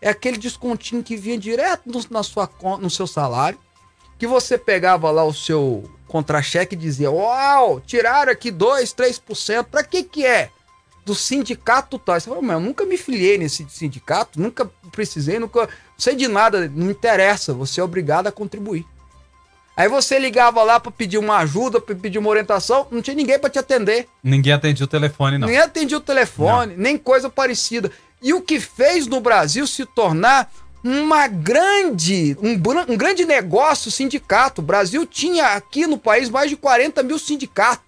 [0.00, 2.48] É aquele descontinho que vinha direto no, na sua,
[2.80, 3.58] no seu salário,
[4.18, 9.64] que você pegava lá o seu contra-cheque e dizia: Uau, tiraram aqui 2, 3%.
[9.64, 10.50] Pra que que é?
[11.04, 12.18] Do sindicato tal.
[12.18, 15.60] Você fala, mas eu nunca me filiei nesse sindicato, nunca precisei, nunca.
[15.60, 18.86] Não sei de nada, não interessa, você é obrigado a contribuir.
[19.78, 23.38] Aí você ligava lá pra pedir uma ajuda, pra pedir uma orientação, não tinha ninguém
[23.38, 24.08] pra te atender.
[24.24, 25.46] Ninguém atendia o telefone, não.
[25.46, 27.92] Nem atendia o telefone, nem coisa parecida.
[28.20, 30.50] E o que fez no Brasil se tornar
[30.82, 32.54] uma grande, um,
[32.92, 34.60] um grande negócio sindicato.
[34.60, 37.86] O Brasil tinha aqui no país mais de 40 mil sindicatos.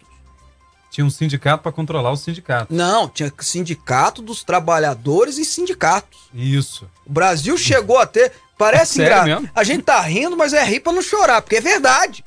[0.92, 2.72] Tinha um sindicato para controlar o sindicato.
[2.72, 6.20] Não, tinha sindicato dos trabalhadores e sindicatos.
[6.32, 6.88] Isso.
[7.04, 8.32] O Brasil chegou a ter.
[8.60, 9.50] Parece Sério engraçado.
[9.54, 12.22] A gente tá rindo, mas é rir pra não chorar, porque é verdade.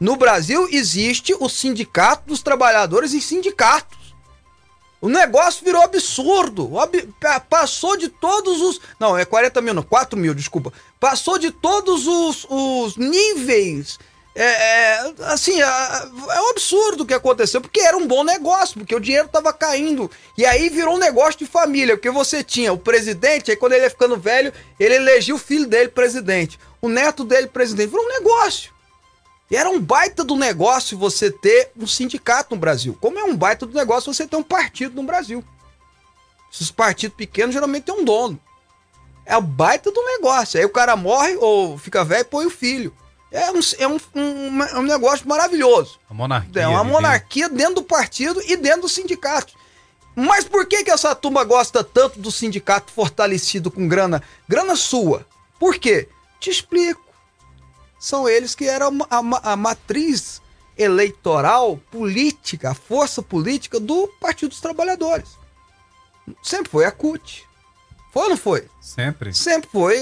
[0.00, 4.14] No Brasil existe o sindicato dos trabalhadores e sindicatos.
[4.98, 6.70] O negócio virou absurdo.
[7.50, 8.80] Passou de todos os.
[8.98, 10.72] Não, é 40 mil, não, 4 mil, desculpa.
[10.98, 13.98] Passou de todos os, os níveis.
[14.36, 18.94] É, é, assim, é, um absurdo o que aconteceu, porque era um bom negócio, porque
[18.94, 20.10] o dinheiro tava caindo.
[20.36, 23.84] E aí virou um negócio de família, porque você tinha o presidente, aí quando ele
[23.84, 27.90] ia ficando velho, ele elegia o filho dele presidente, o neto dele presidente.
[27.90, 28.74] Virou um negócio.
[29.48, 32.98] E era um baita do negócio você ter um sindicato no Brasil.
[33.00, 35.44] Como é um baita do negócio você ter um partido no Brasil.
[36.52, 38.40] Esses partidos pequenos geralmente tem um dono.
[39.24, 40.58] É o baita do negócio.
[40.58, 42.92] Aí o cara morre ou fica velho e põe o filho.
[43.36, 45.98] É um, é um, um, é um negócio maravilhoso.
[46.08, 46.62] A monarquia.
[46.62, 49.52] É uma monarquia dentro do partido e dentro do sindicato.
[50.14, 54.22] Mas por que, que essa turma gosta tanto do sindicato fortalecido com grana?
[54.48, 55.26] Grana sua.
[55.58, 56.08] Por quê?
[56.38, 57.02] Te explico.
[57.98, 60.40] São eles que eram a, ma- a matriz
[60.78, 65.30] eleitoral, política, a força política do Partido dos Trabalhadores.
[66.42, 67.44] Sempre foi a CUT.
[68.14, 68.68] Foi ou não foi?
[68.80, 69.34] Sempre.
[69.34, 69.98] Sempre foi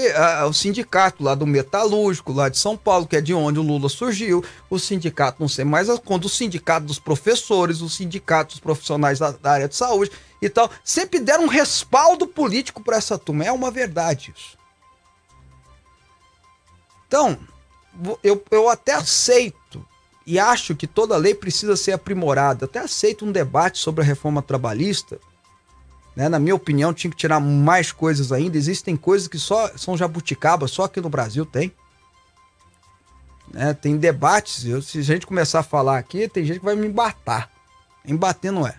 [0.47, 3.89] o sindicato lá do metalúrgico, lá de São Paulo, que é de onde o Lula
[3.89, 4.45] surgiu.
[4.69, 9.31] O sindicato, não sei mais quando, o sindicato dos professores, o sindicato dos profissionais da,
[9.31, 10.69] da área de saúde e tal.
[10.83, 13.45] Sempre deram um respaldo político para essa turma.
[13.45, 14.59] É uma verdade isso.
[17.07, 17.39] Então,
[18.21, 19.83] eu, eu até aceito
[20.23, 22.65] e acho que toda lei precisa ser aprimorada.
[22.65, 25.19] Até aceito um debate sobre a reforma trabalhista
[26.15, 26.29] né?
[26.29, 28.57] Na minha opinião, tinha que tirar mais coisas ainda.
[28.57, 31.71] Existem coisas que só são jabuticaba, só aqui no Brasil tem.
[33.51, 33.73] Né?
[33.73, 34.65] Tem debates.
[34.65, 37.49] Eu, se a gente começar a falar aqui, tem gente que vai me embatar.
[38.05, 38.75] Embater não é.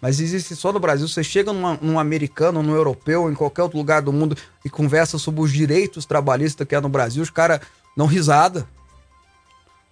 [0.00, 1.08] Mas existe só no Brasil.
[1.08, 5.18] Você chega numa- num americano, num europeu, em qualquer outro lugar do mundo e conversa
[5.18, 7.60] sobre os direitos trabalhistas que é no Brasil, os caras
[7.96, 8.68] dão risada.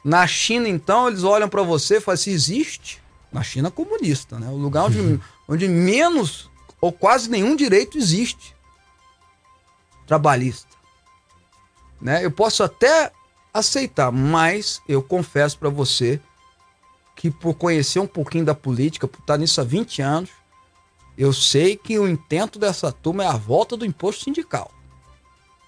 [0.04, 3.00] Na China, então, eles olham para você e falam assim: existe?
[3.32, 4.48] Na China comunista, né?
[4.48, 6.50] O lugar onde, onde menos
[6.82, 8.56] ou quase nenhum direito existe
[10.04, 10.76] trabalhista.
[12.00, 12.24] Né?
[12.24, 13.12] Eu posso até
[13.54, 16.20] aceitar, mas eu confesso para você
[17.14, 20.30] que por conhecer um pouquinho da política, por estar nisso há 20 anos,
[21.16, 24.72] eu sei que o intento dessa turma é a volta do imposto sindical.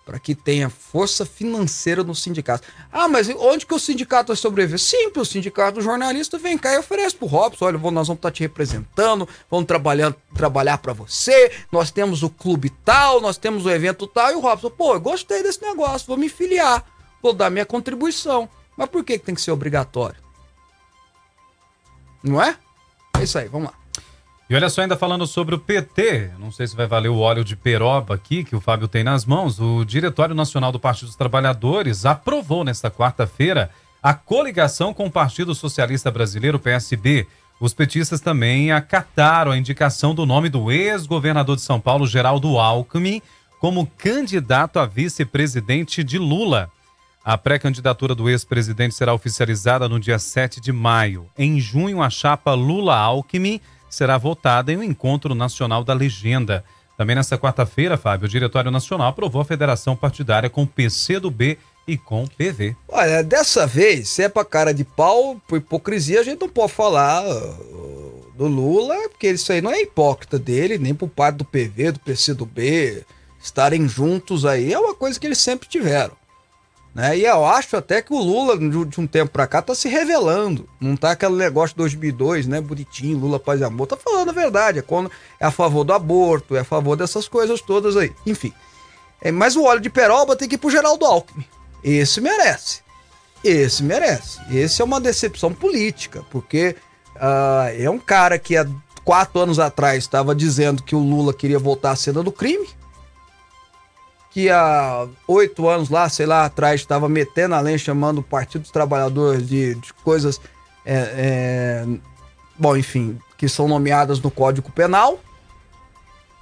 [0.05, 2.69] Para que tenha força financeira no sindicato.
[2.93, 4.79] Ah, mas onde que o sindicato vai sobreviver?
[4.79, 8.17] Simples, o sindicato do jornalista vem cá e oferece pro Robson, olha, nós vamos estar
[8.29, 13.65] tá te representando, vamos trabalhar, trabalhar para você, nós temos o clube tal, nós temos
[13.65, 16.85] o evento tal, e o Robson, pô, eu gostei desse negócio, vou me filiar,
[17.23, 18.49] vou dar minha contribuição.
[18.77, 20.21] Mas por que, que tem que ser obrigatório?
[22.23, 22.57] Não é?
[23.19, 23.84] É isso aí, vamos lá.
[24.49, 27.43] E olha só, ainda falando sobre o PT, não sei se vai valer o óleo
[27.43, 31.17] de peroba aqui, que o Fábio tem nas mãos, o Diretório Nacional do Partido dos
[31.17, 33.71] Trabalhadores aprovou nesta quarta-feira
[34.03, 37.27] a coligação com o Partido Socialista Brasileiro, PSB.
[37.59, 43.23] Os petistas também acataram a indicação do nome do ex-governador de São Paulo, Geraldo Alckmin,
[43.59, 46.71] como candidato a vice-presidente de Lula.
[47.25, 51.31] A pré-candidatura do ex-presidente será oficializada no dia 7 de maio.
[51.39, 53.59] Em junho, a chapa Lula-Alckmin
[53.95, 56.65] será votada em um encontro nacional da legenda.
[56.97, 62.27] Também nesta quarta-feira, Fábio, o Diretório Nacional aprovou a federação partidária com PCdoB e com
[62.27, 62.77] PV.
[62.89, 66.73] Olha, dessa vez, se é pra cara de pau, por hipocrisia, a gente não pode
[66.73, 67.23] falar
[68.35, 72.01] do Lula, porque isso aí não é hipócrita dele, nem por parte do PV, do
[72.01, 73.05] PCdoB,
[73.43, 76.17] estarem juntos aí, é uma coisa que eles sempre tiveram.
[76.95, 77.19] Né?
[77.19, 80.69] E eu acho até que o Lula, de um tempo pra cá, tá se revelando.
[80.81, 82.61] Não tá aquele negócio de 2002, né?
[82.61, 83.89] Bonitinho, Lula, paz e amor.
[83.89, 84.79] Tá falando a verdade.
[84.79, 88.13] É, quando é a favor do aborto, é a favor dessas coisas todas aí.
[88.25, 88.53] Enfim.
[89.21, 91.45] É, mas o óleo de peroba tem que ir pro Geraldo Alckmin.
[91.83, 92.83] Esse merece.
[93.43, 94.39] Esse merece.
[94.51, 96.77] Esse é uma decepção política, porque
[97.17, 98.67] uh, é um cara que há
[99.05, 102.69] quatro anos atrás estava dizendo que o Lula queria voltar à cena do crime
[104.35, 108.63] que há oito anos lá, sei lá, atrás, estava metendo a lenha, chamando o Partido
[108.63, 110.41] dos Trabalhadores de, de coisas,
[110.85, 111.87] é, é,
[112.59, 115.21] bom, enfim, que são nomeadas no Código Penal.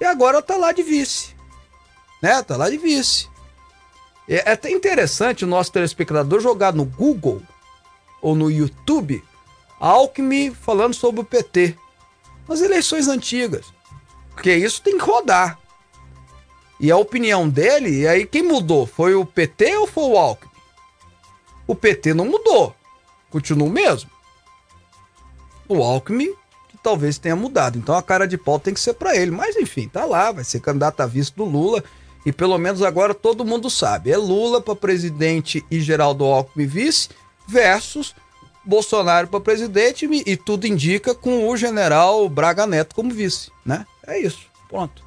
[0.01, 1.35] E agora tá lá de vice.
[2.19, 2.41] Né?
[2.41, 3.29] Tá lá de vice.
[4.27, 7.43] É, é até interessante o nosso telespectador jogar no Google
[8.23, 9.23] ou no YouTube
[9.79, 11.77] Alckmin falando sobre o PT.
[12.47, 13.67] Nas eleições antigas.
[14.33, 15.59] Porque isso tem que rodar.
[16.79, 18.85] E a opinião dele, e aí quem mudou?
[18.85, 20.51] Foi o PT ou foi o Alckmin?
[21.67, 22.75] O PT não mudou.
[23.29, 24.09] Continua o mesmo.
[25.67, 26.33] O Alckmin,
[26.83, 27.77] talvez tenha mudado.
[27.77, 29.31] Então a cara de pau tem que ser para ele.
[29.31, 31.83] Mas enfim, tá lá, vai ser candidato a vice do Lula.
[32.25, 34.11] E pelo menos agora todo mundo sabe.
[34.11, 37.09] É Lula para presidente e Geraldo Alckmin vice
[37.47, 38.13] versus
[38.65, 43.85] Bolsonaro para presidente e tudo indica com o general Braga Neto como vice, né?
[44.07, 44.47] É isso.
[44.69, 45.03] Pronto.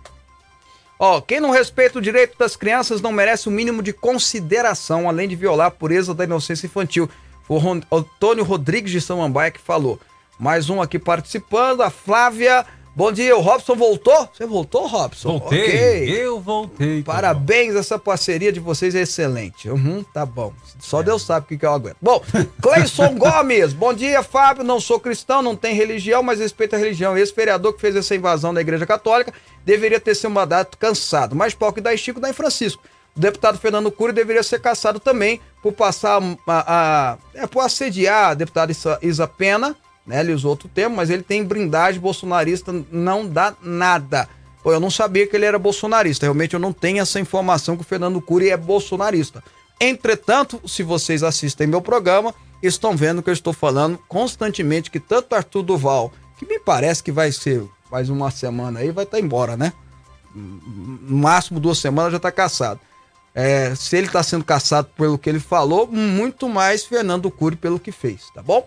[0.99, 5.29] Ó, quem não respeita o direito das crianças não merece o mínimo de consideração, além
[5.29, 7.09] de violar a pureza da inocência infantil.
[7.47, 10.01] Foi o Antônio Rodrigues de São Ambaia que falou.
[10.39, 12.67] Mais um aqui participando, a Flávia.
[12.97, 14.27] Bom dia, o Robson voltou?
[14.33, 15.39] Você voltou, Robson?
[15.39, 16.25] Voltei, okay.
[16.25, 17.03] eu voltei.
[17.03, 19.69] Parabéns, essa parceria de vocês é excelente.
[19.69, 20.51] Uhum, tá bom.
[20.79, 21.03] Só é.
[21.03, 21.99] Deus sabe o que, que eu aguento.
[22.01, 22.23] Bom,
[22.63, 24.65] Cleison Gomes, bom dia, Fábio.
[24.65, 27.19] Não sou cristão, não tenho religião, mas respeito a religião.
[27.19, 29.31] Esse vereador que fez essa invasão da Igreja Católica
[29.63, 31.37] deveria ter seu mandato cansado.
[31.37, 32.83] Mais pau que dá Chico dá em Francisco.
[33.15, 38.31] O deputado Fernando Cury deveria ser caçado também por passar a, a é, por assediar
[38.31, 39.77] a deputada Isa, Isa Pena,
[40.07, 40.21] né?
[40.21, 44.29] Ele usou outro termo, mas ele tem brindagem bolsonarista, não dá nada.
[44.63, 46.27] Pô, eu não sabia que ele era bolsonarista.
[46.27, 49.43] Realmente eu não tenho essa informação que o Fernando Cury é bolsonarista.
[49.81, 55.35] Entretanto, se vocês assistem meu programa, estão vendo que eu estou falando constantemente que tanto
[55.35, 59.23] Arthur Duval, que me parece que vai ser mais uma semana aí, vai estar tá
[59.23, 59.73] embora, né?
[60.35, 62.81] No máximo duas semanas já está caçado.
[63.35, 67.79] É, se ele está sendo caçado pelo que ele falou, muito mais Fernando Cury pelo
[67.79, 68.67] que fez, tá bom?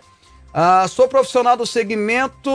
[0.54, 2.50] Ah, sou profissional do segmento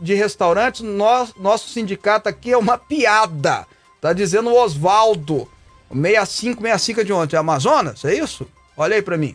[0.00, 0.80] de restaurantes.
[0.80, 3.66] Nosso, nosso sindicato aqui é uma piada.
[4.00, 5.48] Tá dizendo o Oswaldo.
[5.90, 7.36] 6565 é de ontem.
[7.36, 8.04] Amazonas?
[8.04, 8.46] É isso?
[8.76, 9.34] Olha aí para mim.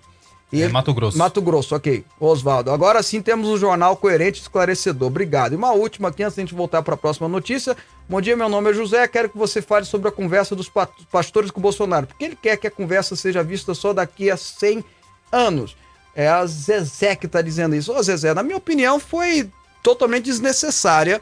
[0.52, 1.18] E é Mato Grosso.
[1.18, 2.04] Mato Grosso, ok.
[2.20, 2.72] Oswaldo.
[2.72, 5.08] Agora sim temos um jornal coerente e esclarecedor.
[5.08, 5.54] Obrigado.
[5.54, 7.78] E uma última aqui, antes de a gente voltar para a próxima notícia.
[8.08, 9.08] Bom dia, meu nome é José.
[9.08, 10.70] Quero que você fale sobre a conversa dos
[11.12, 12.08] pastores com o Bolsonaro.
[12.08, 14.84] Porque ele quer que a conversa seja vista só daqui a 100
[15.32, 15.76] anos.
[16.20, 17.94] É a Zezé que está dizendo isso.
[17.94, 19.50] Ô, Zezé, na minha opinião, foi
[19.82, 21.22] totalmente desnecessária.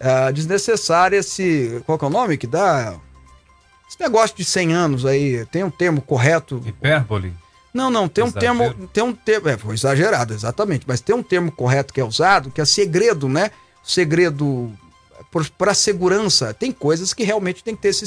[0.00, 1.82] Uh, desnecessária esse.
[1.84, 2.96] Qual que é o nome que dá?
[3.86, 5.44] Esse negócio de 100 anos aí.
[5.52, 6.62] Tem um termo correto?
[6.64, 7.34] Hipérbole.
[7.74, 8.54] Não, não, tem Exagero.
[8.54, 12.00] um termo, tem um termo, é, foi exagerado, exatamente, mas tem um termo correto que
[12.00, 13.50] é usado, que é segredo, né?
[13.84, 14.72] Segredo
[15.58, 16.54] para segurança.
[16.54, 18.06] Tem coisas que realmente tem que ter esse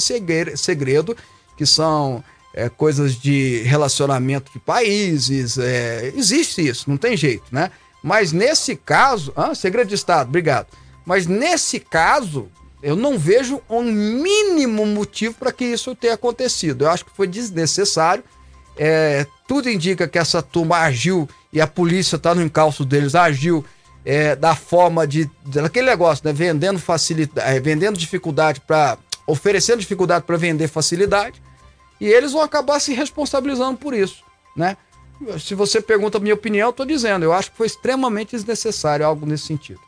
[0.56, 1.16] segredo,
[1.56, 2.24] que são
[2.54, 7.70] é, coisas de relacionamento de países, é, existe isso, não tem jeito, né?
[8.02, 10.66] Mas nesse caso, ah, segredo de Estado, obrigado.
[11.06, 12.48] Mas nesse caso,
[12.82, 16.84] Eu não vejo um mínimo motivo para que isso tenha acontecido.
[16.84, 18.24] Eu acho que foi desnecessário.
[18.76, 23.64] É, tudo indica que essa turma agiu e a polícia está no encalço deles, agiu
[24.04, 25.30] é, da forma de.
[25.44, 26.32] daquele negócio, né?
[26.32, 28.98] Vendendo facilidade, é, vendendo dificuldade para.
[29.28, 31.40] oferecendo dificuldade para vender facilidade.
[32.02, 34.24] E eles vão acabar se responsabilizando por isso,
[34.56, 34.76] né?
[35.38, 39.06] Se você pergunta a minha opinião, eu tô dizendo, eu acho que foi extremamente desnecessário
[39.06, 39.78] algo nesse sentido.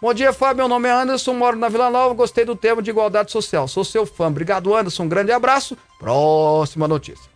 [0.00, 0.62] Bom dia, Fábio.
[0.62, 2.14] Meu nome é Anderson, moro na Vila Nova.
[2.14, 3.68] Gostei do tema de igualdade social.
[3.68, 4.28] Sou seu fã.
[4.28, 5.02] Obrigado, Anderson.
[5.02, 5.76] Um grande abraço.
[5.98, 7.28] Próxima notícia.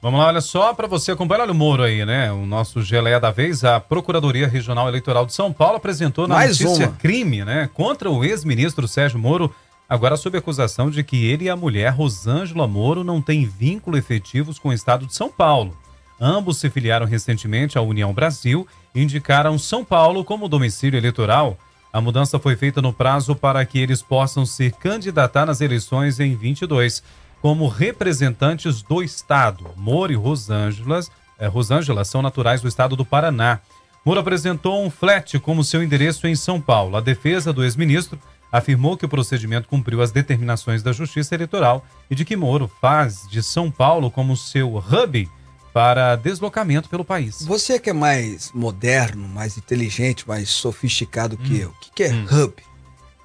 [0.00, 2.30] Vamos lá, olha só, para você acompanhar o Moro aí, né?
[2.30, 6.60] O nosso geleia da vez, a Procuradoria Regional Eleitoral de São Paulo apresentou na Mais
[6.60, 6.96] notícia uma.
[6.96, 7.68] crime, né?
[7.74, 9.52] Contra o ex-ministro Sérgio Moro,
[9.94, 14.58] agora sob acusação de que ele e a mulher Rosângela Moro não têm vínculo efetivos
[14.58, 15.76] com o estado de São Paulo.
[16.20, 21.56] Ambos se filiaram recentemente à União Brasil e indicaram São Paulo como domicílio eleitoral.
[21.92, 26.34] A mudança foi feita no prazo para que eles possam se candidatar nas eleições em
[26.34, 27.00] 22
[27.40, 29.70] como representantes do Estado.
[29.76, 31.00] Moro e Rosângela,
[31.38, 33.60] eh, Rosângela são naturais do estado do Paraná.
[34.04, 36.96] Moro apresentou um flat como seu endereço em São Paulo.
[36.96, 38.18] A defesa do ex-ministro
[38.56, 43.26] afirmou que o procedimento cumpriu as determinações da Justiça Eleitoral e de que Moro faz
[43.28, 45.28] de São Paulo como seu hub
[45.72, 47.42] para deslocamento pelo país.
[47.44, 51.62] Você que é mais moderno, mais inteligente, mais sofisticado que Hum.
[51.62, 52.54] eu, o que, que é hub?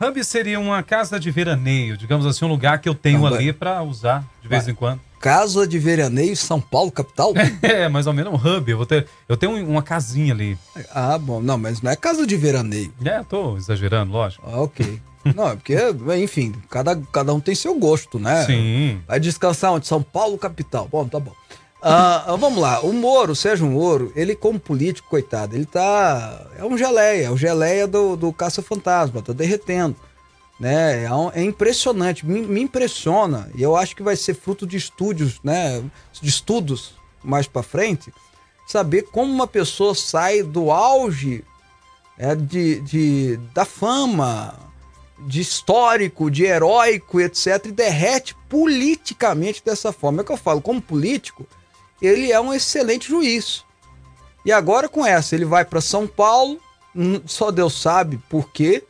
[0.01, 3.53] Hub seria uma casa de veraneio, digamos assim, um lugar que eu tenho Não, ali
[3.53, 4.71] para usar de vez vai.
[4.71, 4.99] em quando.
[5.19, 7.34] Casa de veraneio São Paulo, capital?
[7.61, 8.71] É, mais ou menos um hub.
[8.71, 10.57] Eu, vou ter, eu tenho uma casinha ali.
[10.95, 11.41] ah, bom.
[11.41, 12.91] Não, mas não é casa de veraneio.
[13.03, 14.41] É, tô exagerando, lógico.
[14.49, 14.99] Ah, ok.
[15.36, 15.75] Não, é porque,
[16.21, 18.45] enfim, cada, cada um tem seu gosto, né?
[18.45, 19.01] Sim.
[19.07, 19.88] Vai descansar onde?
[19.88, 20.88] São Paulo, capital.
[20.91, 21.34] Bom, tá bom.
[21.82, 22.82] Ah, ah, vamos lá.
[22.82, 26.45] O Moro, Sérgio Moro, ele como político, coitado, ele tá...
[26.57, 29.95] É um geleia, é o geleia do, do caça-fantasma, tá derretendo.
[30.59, 31.05] Né?
[31.05, 33.49] É, um- é impressionante, me, me impressiona.
[33.55, 35.82] E eu acho que vai ser fruto de estúdios, né?
[36.21, 38.11] De estudos mais pra frente,
[38.67, 41.45] saber como uma pessoa sai do auge
[42.17, 44.53] é, de, de, da fama,
[45.22, 50.22] de histórico, de heróico, etc., e derrete politicamente dessa forma.
[50.22, 51.45] É que eu falo, como político,
[52.01, 53.63] ele é um excelente juiz.
[54.45, 56.59] E agora com essa, ele vai para São Paulo,
[56.95, 58.84] hum, só Deus sabe por quê,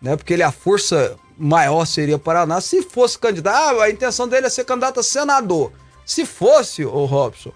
[0.00, 0.16] né?
[0.16, 2.60] Porque ele a força maior seria Paraná.
[2.60, 5.72] Se fosse candidato, ah, a intenção dele é ser candidato a senador.
[6.04, 7.52] Se fosse, o Robson,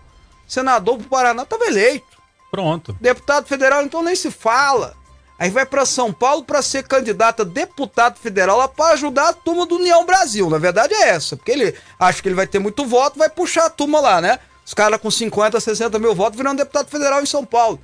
[0.47, 2.21] senador pro Paraná, tava eleito.
[2.51, 2.97] Pronto.
[3.01, 4.97] Deputado federal, então nem se fala.
[5.41, 9.33] Aí vai para São Paulo para ser candidato a deputado federal lá para ajudar a
[9.33, 10.51] turma do União Brasil.
[10.51, 13.65] Na verdade é essa, porque ele acha que ele vai ter muito voto, vai puxar
[13.65, 14.39] a turma lá, né?
[14.67, 17.81] Os caras com 50, 60 mil votos virando deputado federal em São Paulo.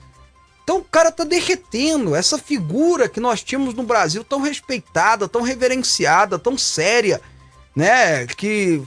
[0.63, 5.41] Então o cara tá derretendo essa figura que nós tínhamos no Brasil tão respeitada, tão
[5.41, 7.23] reverenciada, tão séria,
[7.75, 8.27] né?
[8.27, 8.83] Que,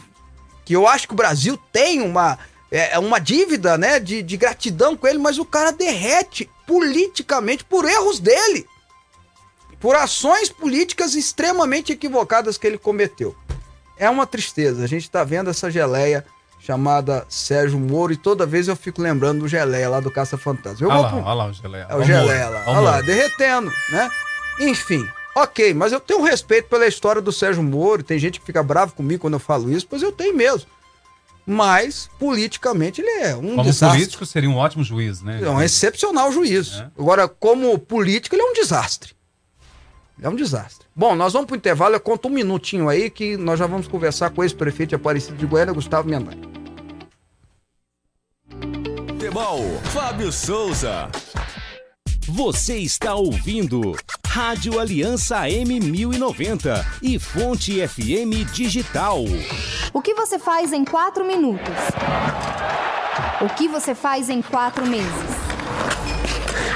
[0.64, 2.38] que eu acho que o Brasil tem uma,
[2.70, 4.00] é uma dívida, né?
[4.00, 8.66] De, de gratidão com ele, mas o cara derrete politicamente por erros dele.
[9.80, 13.36] Por ações políticas extremamente equivocadas que ele cometeu.
[13.98, 14.84] É uma tristeza.
[14.84, 16.24] A gente tá vendo essa geleia
[16.60, 20.88] chamada Sérgio Moro e toda vez eu fico lembrando do geleia lá do Caça Fantasma.
[20.88, 21.88] Olha lá, pro- olha lá o geleia.
[21.90, 22.64] é o geleia lá.
[22.68, 24.12] Olha lá, derretendo, né?
[24.60, 28.04] Enfim, ok, mas eu tenho respeito pela história do Sérgio Moro.
[28.04, 30.70] Tem gente que fica bravo comigo quando eu falo isso, pois eu tenho mesmo.
[31.52, 33.98] Mas, politicamente, ele é um Como desastre.
[33.98, 35.42] político, seria um ótimo juiz, né?
[35.42, 36.74] É um excepcional juiz.
[36.74, 36.92] É.
[36.96, 39.16] Agora, como político, ele é um desastre.
[40.16, 40.86] Ele é um desastre.
[40.96, 41.96] Bom, nós vamos pro intervalo.
[41.96, 45.38] Eu conto um minutinho aí que nós já vamos conversar com o ex-prefeito de Aparecido
[45.38, 46.38] de Goiânia, Gustavo Mendanha.
[49.08, 51.10] Futebol, Fábio Souza.
[52.32, 53.96] Você está ouvindo
[54.28, 59.18] Rádio Aliança M1090 e Fonte FM Digital.
[59.92, 61.74] O que você faz em quatro minutos?
[63.42, 65.49] O que você faz em quatro meses?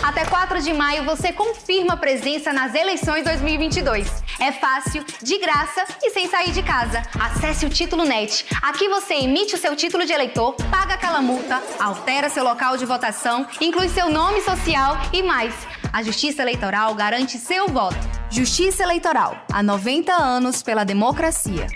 [0.03, 4.21] Até 4 de maio você confirma presença nas eleições 2022.
[4.37, 7.01] É fácil, de graça e sem sair de casa.
[7.17, 8.45] Acesse o Título Net.
[8.61, 12.85] Aqui você emite o seu título de eleitor, paga aquela multa, altera seu local de
[12.85, 15.55] votação, inclui seu nome social e mais.
[15.93, 17.95] A Justiça Eleitoral garante seu voto.
[18.29, 19.37] Justiça Eleitoral.
[19.53, 21.67] Há 90 anos pela democracia.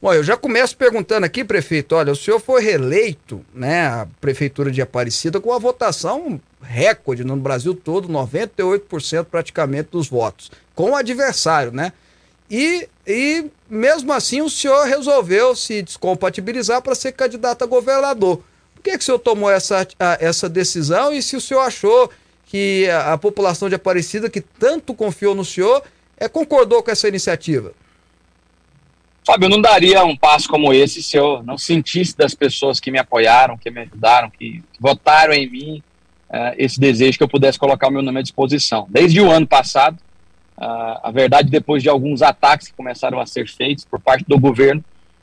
[0.00, 1.96] Bom, eu já começo perguntando aqui, prefeito.
[1.96, 7.36] Olha, o senhor foi reeleito, né, a prefeitura de Aparecida com a votação recorde no
[7.36, 11.92] Brasil todo, 98% praticamente dos votos, com o adversário, né?
[12.48, 18.42] E, e mesmo assim o senhor resolveu se descompatibilizar para ser candidato a governador.
[18.88, 19.86] Que, que o senhor tomou essa,
[20.18, 22.10] essa decisão e se o senhor achou
[22.46, 25.82] que a, a população de Aparecida, que tanto confiou no senhor,
[26.16, 27.72] é, concordou com essa iniciativa?
[29.26, 32.90] Fábio, eu não daria um passo como esse se eu não sentisse das pessoas que
[32.90, 35.82] me apoiaram, que me ajudaram, que, que votaram em mim,
[36.30, 38.86] uh, esse desejo que eu pudesse colocar o meu nome à disposição.
[38.88, 39.98] Desde o ano passado,
[40.60, 44.36] Uh, a verdade, depois de alguns ataques que começaram a ser feitos por parte do
[44.40, 44.82] governo,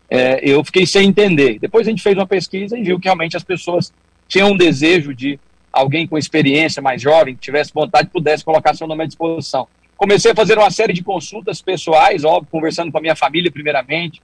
[0.09, 1.59] é, eu fiquei sem entender.
[1.59, 3.93] Depois a gente fez uma pesquisa e viu que realmente as pessoas
[4.27, 5.39] tinham um desejo de
[5.71, 9.67] alguém com experiência mais jovem, que tivesse vontade, pudesse colocar seu nome à disposição.
[9.97, 14.21] Comecei a fazer uma série de consultas pessoais, óbvio, conversando com a minha família primeiramente,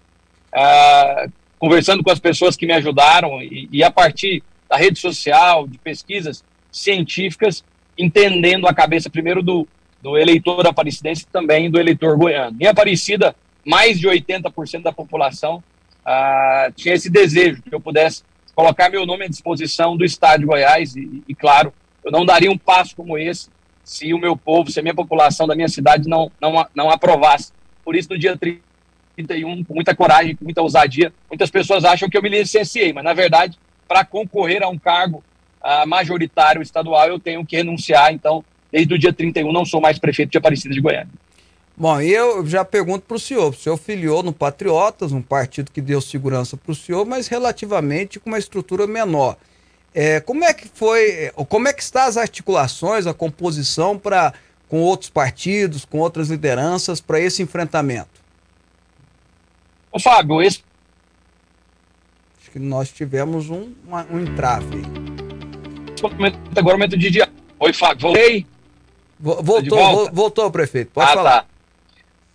[0.54, 5.68] uh, conversando com as pessoas que me ajudaram e, e a partir da rede social,
[5.68, 7.64] de pesquisas científicas,
[7.98, 9.68] entendendo a cabeça primeiro do,
[10.02, 12.56] do eleitor aparecidense e também do eleitor goiano.
[12.60, 15.62] Em Aparecida, mais de 80% da população
[16.06, 18.24] ah, tinha esse desejo que eu pudesse
[18.56, 21.74] colocar meu nome à disposição do Estado de Goiás e, e, claro,
[22.04, 23.50] eu não daria um passo como esse
[23.84, 27.52] se o meu povo, se a minha população da minha cidade não, não, não aprovasse.
[27.84, 32.18] Por isso, no dia 31, com muita coragem, com muita ousadia, muitas pessoas acham que
[32.18, 35.24] eu me licenciei, mas na verdade, para concorrer a um cargo
[35.62, 40.00] ah, majoritário estadual, eu tenho que renunciar, então desde o dia 31 não sou mais
[40.00, 41.10] prefeito de Aparecida de Goiânia.
[41.82, 45.72] Bom, e eu já pergunto para o senhor, o senhor filiou no Patriotas, um partido
[45.72, 49.36] que deu segurança para o senhor, mas relativamente com uma estrutura menor.
[49.92, 54.32] É, como é que foi, como é que está as articulações, a composição para
[54.70, 58.22] com outros partidos, com outras lideranças para esse enfrentamento?
[59.92, 60.64] Ô Fábio, esse...
[62.40, 64.84] Acho que nós tivemos um, uma, um entrave.
[66.56, 67.28] Agora é o momento de dia.
[67.60, 68.46] Oi, Fábio, voltei.
[69.20, 70.92] Voltou, voltou, prefeito.
[70.92, 71.42] Pode ah, falar.
[71.42, 71.51] Tá.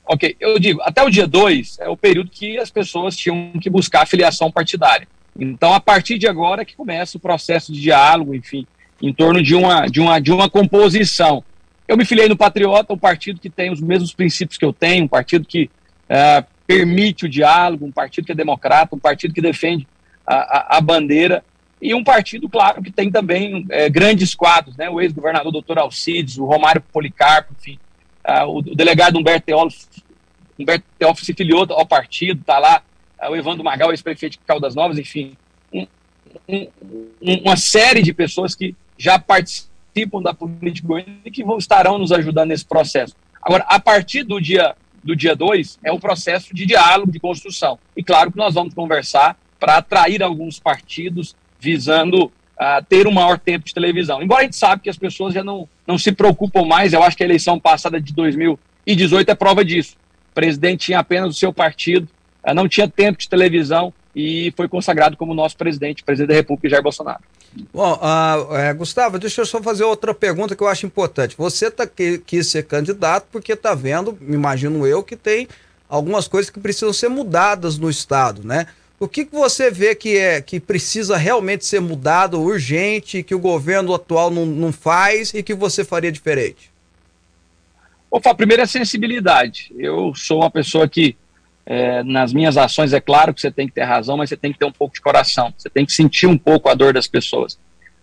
[0.07, 3.69] Ok, eu digo, até o dia 2 é o período que as pessoas tinham que
[3.69, 5.09] buscar a filiação partidária.
[5.39, 8.67] Então, a partir de agora é que começa o processo de diálogo, enfim,
[9.03, 11.43] em torno de uma, de uma, de uma composição.
[11.89, 15.05] Eu me filiei no Patriota, um partido que tem os mesmos princípios que eu tenho,
[15.05, 15.69] um partido que
[16.09, 19.87] é, permite o diálogo, um partido que é democrata, um partido que defende
[20.27, 21.45] a, a, a bandeira
[21.81, 24.89] e um partido, claro, que tem também é, grandes quadros, né?
[24.89, 27.79] O ex-governador doutor Alcides, o Romário Policarpo, enfim,
[28.27, 29.85] uh, o, o, delegado Humberto Teófilo,
[30.59, 32.83] Humberto Teófilo se filiou ao partido, está lá,
[33.23, 35.37] uh, o Evandro Magal, ex-prefeito de Caldas Novas, enfim,
[35.73, 35.87] um,
[36.49, 36.69] um,
[37.21, 42.49] uma série de pessoas que já participam da política e que vão, estarão nos ajudando
[42.49, 43.15] nesse processo.
[43.43, 44.75] Agora, a partir do dia
[45.07, 47.79] do dia 2, é o processo de diálogo, de construção.
[47.97, 53.39] E claro que nós vamos conversar para atrair alguns partidos visando uh, ter um maior
[53.39, 54.21] tempo de televisão.
[54.21, 57.17] Embora a gente sabe que as pessoas já não, não se preocupam mais, eu acho
[57.17, 59.97] que a eleição passada de 2018 é prova disso.
[60.37, 62.07] Presidente tinha apenas o seu partido,
[62.47, 66.69] uh, não tinha tempo de televisão e foi consagrado como nosso presidente, presidente da República,
[66.69, 67.23] Jair Bolsonaro.
[67.73, 67.99] Bom,
[68.53, 71.35] é, Gustavo, deixa eu só fazer outra pergunta que eu acho importante.
[71.39, 75.49] Você tá, que, quis ser candidato porque está vendo, imagino eu, que tem
[75.89, 78.67] algumas coisas que precisam ser mudadas no Estado, né?
[78.99, 83.39] O que, que você vê que, é, que precisa realmente ser mudado, urgente, que o
[83.39, 86.71] governo atual não, não faz e que você faria diferente?
[88.11, 89.73] Opa, primeiro é sensibilidade.
[89.79, 91.17] Eu sou uma pessoa que
[91.67, 94.53] é, nas minhas ações, é claro que você tem que ter razão, mas você tem
[94.53, 97.09] que ter um pouco de coração, você tem que sentir um pouco a dor das
[97.09, 97.59] pessoas.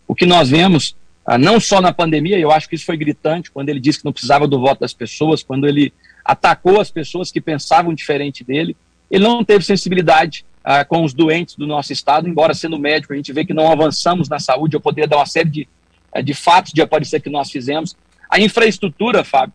[0.05, 3.49] O que nós vemos, ah, não só na pandemia, eu acho que isso foi gritante,
[3.49, 5.93] quando ele disse que não precisava do voto das pessoas, quando ele
[6.25, 8.75] atacou as pessoas que pensavam diferente dele,
[9.09, 13.15] ele não teve sensibilidade ah, com os doentes do nosso estado, embora sendo médico, a
[13.15, 15.67] gente vê que não avançamos na saúde, eu poderia dar uma série de,
[16.13, 17.95] eh, de fatos de aparecer que nós fizemos.
[18.29, 19.53] A infraestrutura, Fábio,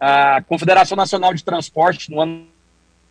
[0.00, 2.46] a Confederação Nacional de Transporte, no ano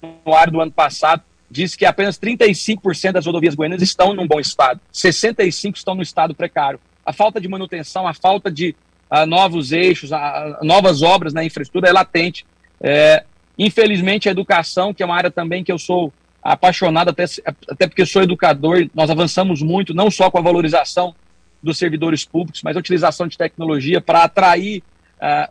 [0.01, 4.79] anuário do ano passado, disse que apenas 35% das rodovias goianas estão num bom estado,
[4.93, 6.79] 65% estão no estado precário.
[7.05, 8.75] A falta de manutenção, a falta de
[9.11, 10.15] uh, novos eixos, uh,
[10.61, 12.45] novas obras na infraestrutura é latente.
[12.81, 13.23] É,
[13.57, 16.11] infelizmente, a educação, que é uma área também que eu sou
[16.43, 17.25] apaixonado, até,
[17.69, 21.15] até porque sou educador, nós avançamos muito, não só com a valorização
[21.61, 24.83] dos servidores públicos, mas a utilização de tecnologia para atrair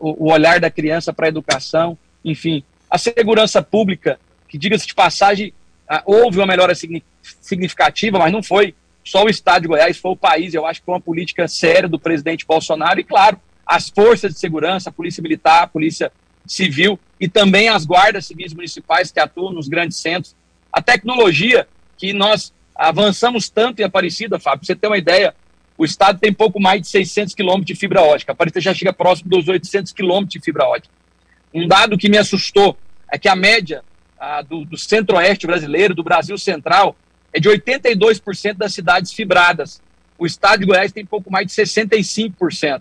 [0.01, 2.63] o, o olhar da criança para a educação, enfim.
[2.91, 5.53] A segurança pública, que diga-se de passagem,
[6.05, 6.75] houve uma melhora
[7.41, 10.53] significativa, mas não foi só o Estado de Goiás, foi o país.
[10.53, 14.39] Eu acho que foi uma política séria do presidente Bolsonaro e, claro, as forças de
[14.39, 16.13] segurança, a Polícia Militar, a Polícia
[16.45, 20.35] Civil e também as guardas civis municipais que atuam nos grandes centros.
[20.73, 25.35] A tecnologia que nós avançamos tanto em Aparecida, Fábio, você ter uma ideia,
[25.79, 28.33] o estado tem pouco mais de 600 quilômetros de fibra ótica.
[28.33, 30.95] A Aparecida já chega próximo dos 800 quilômetros de fibra ótica.
[31.53, 32.77] Um dado que me assustou
[33.11, 33.83] é que a média
[34.19, 36.97] ah, do, do centro-oeste brasileiro, do Brasil central,
[37.33, 39.83] é de 82% das cidades fibradas.
[40.19, 42.81] O estado de Goiás tem pouco mais de 65%.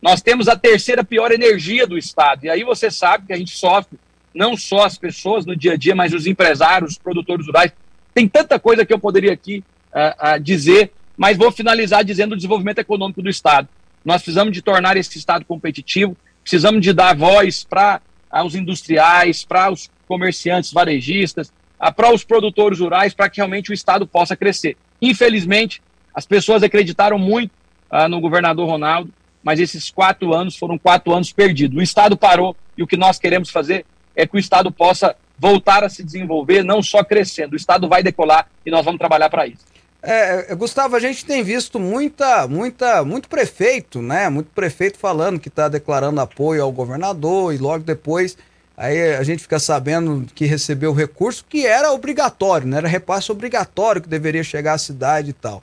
[0.00, 2.46] Nós temos a terceira pior energia do estado.
[2.46, 3.98] E aí você sabe que a gente sofre,
[4.34, 7.72] não só as pessoas no dia a dia, mas os empresários, os produtores rurais.
[8.14, 9.62] Tem tanta coisa que eu poderia aqui
[9.92, 13.68] uh, uh, dizer mas vou finalizar dizendo o desenvolvimento econômico do Estado.
[14.02, 18.00] Nós precisamos de tornar esse Estado competitivo, precisamos de dar voz para
[18.42, 21.52] os industriais, para os comerciantes varejistas,
[21.94, 24.78] para os produtores rurais, para que realmente o Estado possa crescer.
[25.02, 25.82] Infelizmente,
[26.14, 27.52] as pessoas acreditaram muito
[27.90, 29.12] ah, no governador Ronaldo,
[29.42, 31.76] mas esses quatro anos foram quatro anos perdidos.
[31.76, 33.84] O Estado parou e o que nós queremos fazer
[34.16, 37.52] é que o Estado possa voltar a se desenvolver, não só crescendo.
[37.52, 39.69] O Estado vai decolar e nós vamos trabalhar para isso.
[40.02, 44.28] É, é, Gustavo, a gente tem visto muita, muita, muito prefeito, né?
[44.28, 48.36] Muito prefeito falando que está declarando apoio ao governador e logo depois
[48.76, 52.78] aí a gente fica sabendo que recebeu o recurso que era obrigatório, né?
[52.78, 55.62] Era repasse obrigatório que deveria chegar à cidade e tal.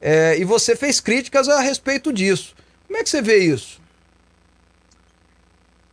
[0.00, 2.56] É, e você fez críticas a respeito disso.
[2.88, 3.80] Como é que você vê isso?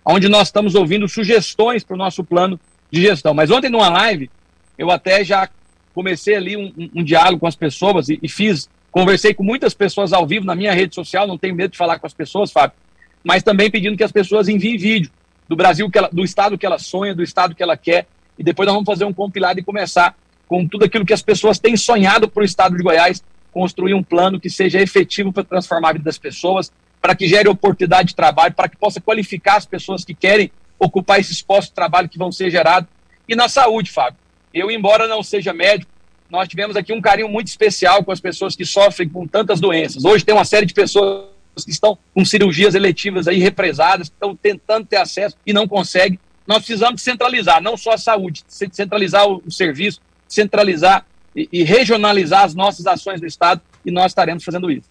[0.05, 2.61] onde nós estamos ouvindo sugestões para o nosso plano
[2.91, 3.35] de gestão.
[3.35, 4.31] Mas ontem, numa live,
[4.79, 5.49] eu até já
[5.93, 10.13] comecei ali um, um, diálogo com as pessoas e, e, fiz, conversei com muitas pessoas
[10.13, 12.77] ao vivo na minha rede social, não tenho medo de falar com as pessoas, Fábio,
[13.25, 15.11] mas também pedindo que as pessoas enviem vídeo
[15.49, 18.07] do Brasil, ela, do estado que ela sonha, do estado que ela quer,
[18.39, 20.17] e depois nós vamos fazer um compilado e começar
[20.47, 23.23] com tudo aquilo que as pessoas têm sonhado para o estado de Goiás,
[23.59, 26.71] construir um plano que seja efetivo para transformar a vida das pessoas,
[27.03, 31.19] para que gere oportunidade de trabalho, para que possa qualificar as pessoas que querem ocupar
[31.19, 32.89] esses postos de trabalho que vão ser gerados.
[33.29, 34.17] E na saúde, Fábio.
[34.55, 35.91] Eu, embora não seja médico,
[36.31, 40.05] nós tivemos aqui um carinho muito especial com as pessoas que sofrem com tantas doenças.
[40.05, 41.27] Hoje tem uma série de pessoas
[41.65, 46.17] que estão com cirurgias eletivas aí represadas, estão tentando ter acesso e não conseguem.
[46.47, 51.05] Nós precisamos centralizar, não só a saúde, centralizar o, o serviço, centralizar
[51.39, 54.89] e, e regionalizar as nossas ações do Estado e nós estaremos fazendo isso.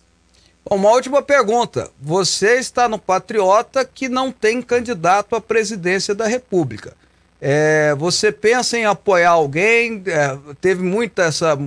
[0.69, 1.89] Uma última pergunta.
[2.01, 6.93] Você está no Patriota que não tem candidato à presidência da República.
[7.41, 10.03] É, você pensa em apoiar alguém?
[10.07, 11.57] É, teve muita essa,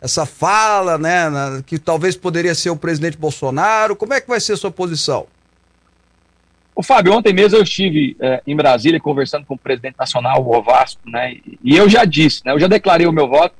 [0.00, 3.96] essa fala, né, na, que talvez poderia ser o presidente Bolsonaro.
[3.96, 5.26] Como é que vai ser a sua posição?
[6.76, 10.56] O Fábio, ontem mesmo eu estive é, em Brasília conversando com o presidente nacional, o
[10.56, 11.36] Ovasco, né?
[11.62, 12.52] E eu já disse, né?
[12.52, 13.54] Eu já declarei o meu voto.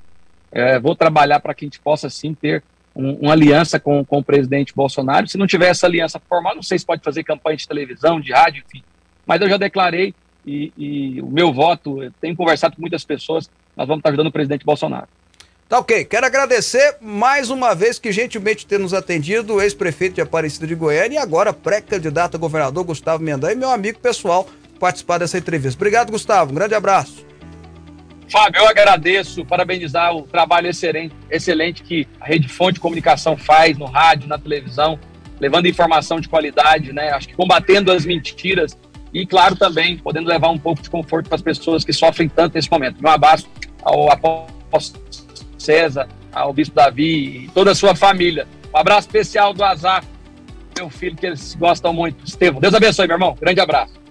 [0.55, 2.62] É, vou trabalhar para que a gente possa sim ter
[2.94, 5.26] um, uma aliança com, com o presidente Bolsonaro.
[5.26, 8.32] Se não tiver essa aliança formal, não sei se pode fazer campanha de televisão, de
[8.32, 8.84] rádio, enfim.
[9.26, 10.14] Mas eu já declarei
[10.46, 14.32] e, e o meu voto, tenho conversado com muitas pessoas, nós vamos estar ajudando o
[14.32, 15.09] presidente Bolsonaro.
[15.68, 16.05] Tá ok.
[16.05, 20.74] Quero agradecer mais uma vez que gentilmente ter nos atendido o ex-prefeito de Aparecida de
[20.74, 24.46] Goiânia e agora pré-candidato a governador Gustavo Mendanha, meu amigo pessoal,
[24.78, 25.76] participar dessa entrevista.
[25.78, 26.52] Obrigado, Gustavo.
[26.52, 27.34] Um grande abraço.
[28.28, 33.76] Fábio, eu agradeço, parabenizar o trabalho excelente, excelente que a Rede Fonte de Comunicação faz
[33.76, 34.98] no rádio, na televisão,
[35.38, 37.10] levando informação de qualidade, né?
[37.10, 38.76] Acho que combatendo as mentiras
[39.12, 42.54] e, claro, também podendo levar um pouco de conforto para as pessoas que sofrem tanto
[42.54, 43.04] nesse momento.
[43.04, 43.48] Um abraço
[43.82, 45.04] ao apóstolo
[45.58, 48.46] César, ao Bispo Davi e toda a sua família.
[48.74, 50.04] Um abraço especial do Azar,
[50.76, 52.24] meu filho, que eles gostam muito.
[52.26, 53.36] Estevam, Deus abençoe, meu irmão.
[53.40, 54.03] Grande abraço.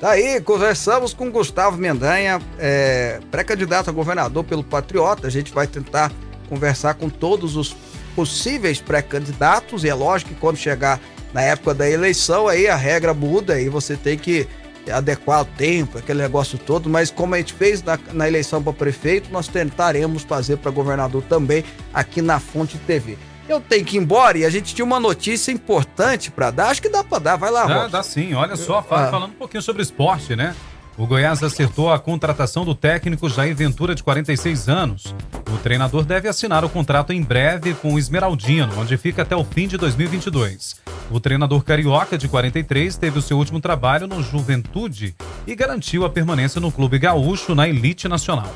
[0.00, 5.26] Tá aí, conversamos com Gustavo Mendanha, é, pré-candidato a governador pelo Patriota.
[5.26, 6.10] A gente vai tentar
[6.48, 7.76] conversar com todos os
[8.16, 10.98] possíveis pré-candidatos, e é lógico que quando chegar
[11.34, 14.48] na época da eleição, aí a regra muda e você tem que
[14.90, 18.72] adequar o tempo, aquele negócio todo, mas como a gente fez na, na eleição para
[18.72, 23.18] prefeito, nós tentaremos fazer para governador também aqui na Fonte TV.
[23.50, 26.68] Eu tenho que ir embora e a gente tinha uma notícia importante para dar.
[26.68, 27.36] Acho que dá para dar.
[27.36, 28.32] Vai lá, Dá, dá sim.
[28.32, 29.10] Olha só, fala, ah.
[29.10, 30.54] falando um pouquinho sobre esporte, né?
[30.96, 35.12] O Goiás acertou a contratação do técnico Jair Ventura, de 46 anos.
[35.52, 39.42] O treinador deve assinar o contrato em breve com o Esmeraldino, onde fica até o
[39.42, 40.76] fim de 2022.
[41.10, 46.10] O treinador carioca, de 43, teve o seu último trabalho no Juventude e garantiu a
[46.10, 48.54] permanência no clube gaúcho na elite nacional.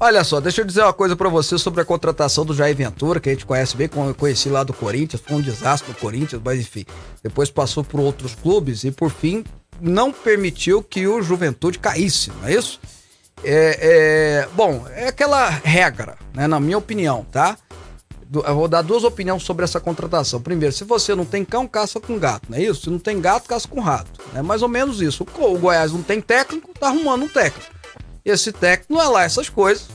[0.00, 3.18] Olha só, deixa eu dizer uma coisa para você sobre a contratação do Jair Ventura,
[3.18, 6.60] que a gente conhece bem, conheci lá do Corinthians, foi um desastre no Corinthians, mas
[6.60, 6.84] enfim,
[7.20, 9.44] depois passou por outros clubes e por fim
[9.80, 12.80] não permitiu que o Juventude caísse, não é isso?
[13.42, 13.78] É,
[14.44, 17.56] é, bom, é aquela regra, né, na minha opinião, tá?
[18.32, 20.40] Eu vou dar duas opiniões sobre essa contratação.
[20.40, 22.82] Primeiro, se você não tem cão, caça com gato, não é isso?
[22.82, 24.20] Se não tem gato, caça com rato.
[24.34, 25.26] É mais ou menos isso.
[25.38, 27.77] O Goiás não tem técnico, tá arrumando um técnico.
[28.24, 29.86] Esse técnico não é lá essas coisas,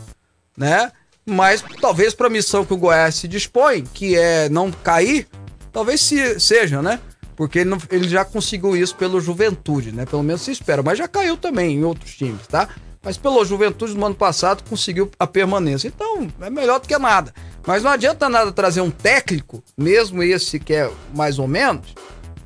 [0.57, 0.91] né?
[1.25, 5.27] Mas talvez para a missão que o Goiás se dispõe, que é não cair,
[5.71, 6.99] talvez se, seja, né?
[7.35, 10.05] Porque ele, não, ele já conseguiu isso pelo Juventude, né?
[10.05, 10.83] Pelo menos se espera.
[10.83, 12.69] Mas já caiu também em outros times, tá?
[13.01, 15.87] Mas pelo Juventude no ano passado conseguiu a permanência.
[15.87, 17.33] Então, é melhor do que nada.
[17.65, 21.93] Mas não adianta nada trazer um técnico, mesmo esse que é mais ou menos,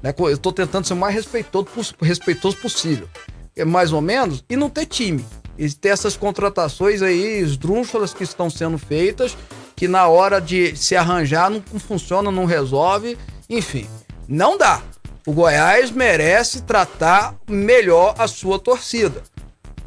[0.01, 0.13] né?
[0.17, 1.67] Eu estou tentando ser o mais respeitoso,
[2.01, 3.07] respeitoso possível.
[3.55, 5.25] É mais ou menos, e não ter time.
[5.57, 9.35] E ter essas contratações aí, esdrúxulas que estão sendo feitas,
[9.75, 13.17] que na hora de se arranjar não, funciona, não resolve,
[13.49, 13.87] enfim.
[14.27, 14.81] Não dá.
[15.25, 19.23] O Goiás merece tratar melhor a sua torcida.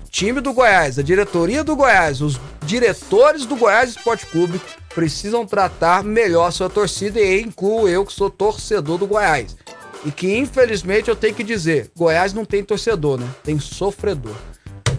[0.04, 4.60] O time do Goiás, a diretoria do Goiás, os diretores do Goiás Esporte Clube
[4.94, 9.56] precisam tratar melhor a sua torcida e incluo eu que sou torcedor do Goiás.
[10.04, 13.28] E que infelizmente eu tenho que dizer, Goiás não tem torcedor, né?
[13.44, 14.34] Tem sofredor.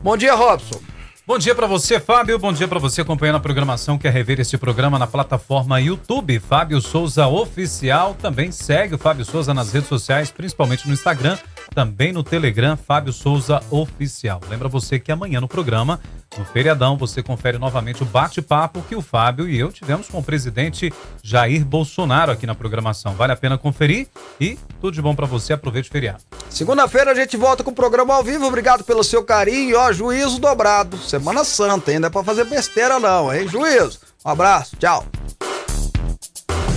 [0.03, 0.81] Bom dia, Robson.
[1.27, 2.39] Bom dia para você, Fábio.
[2.39, 3.99] Bom dia para você acompanhando a programação.
[3.99, 8.15] Quer rever esse programa na plataforma YouTube Fábio Souza Oficial.
[8.15, 11.37] Também segue o Fábio Souza nas redes sociais, principalmente no Instagram,
[11.73, 14.41] também no Telegram Fábio Souza Oficial.
[14.49, 15.99] Lembra você que amanhã no programa
[16.37, 20.23] no feriadão, você confere novamente o bate-papo que o Fábio e eu tivemos com o
[20.23, 20.91] presidente
[21.21, 23.13] Jair Bolsonaro aqui na programação.
[23.15, 24.07] Vale a pena conferir
[24.39, 25.51] e tudo de bom para você.
[25.53, 26.23] Aproveite o feriado.
[26.49, 28.45] Segunda-feira a gente volta com o programa ao vivo.
[28.45, 29.77] Obrigado pelo seu carinho.
[29.77, 30.97] Ó, juízo dobrado.
[30.97, 33.47] Semana Santa, ainda é pra fazer besteira não, hein?
[33.47, 33.99] Juízo.
[34.25, 34.77] Um abraço.
[34.77, 35.05] Tchau.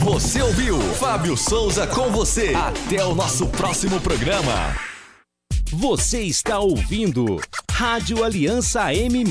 [0.05, 2.52] Você ouviu Fábio Souza com você.
[2.55, 4.76] Até o nosso próximo programa.
[5.72, 7.40] Você está ouvindo
[7.70, 9.24] Rádio Aliança M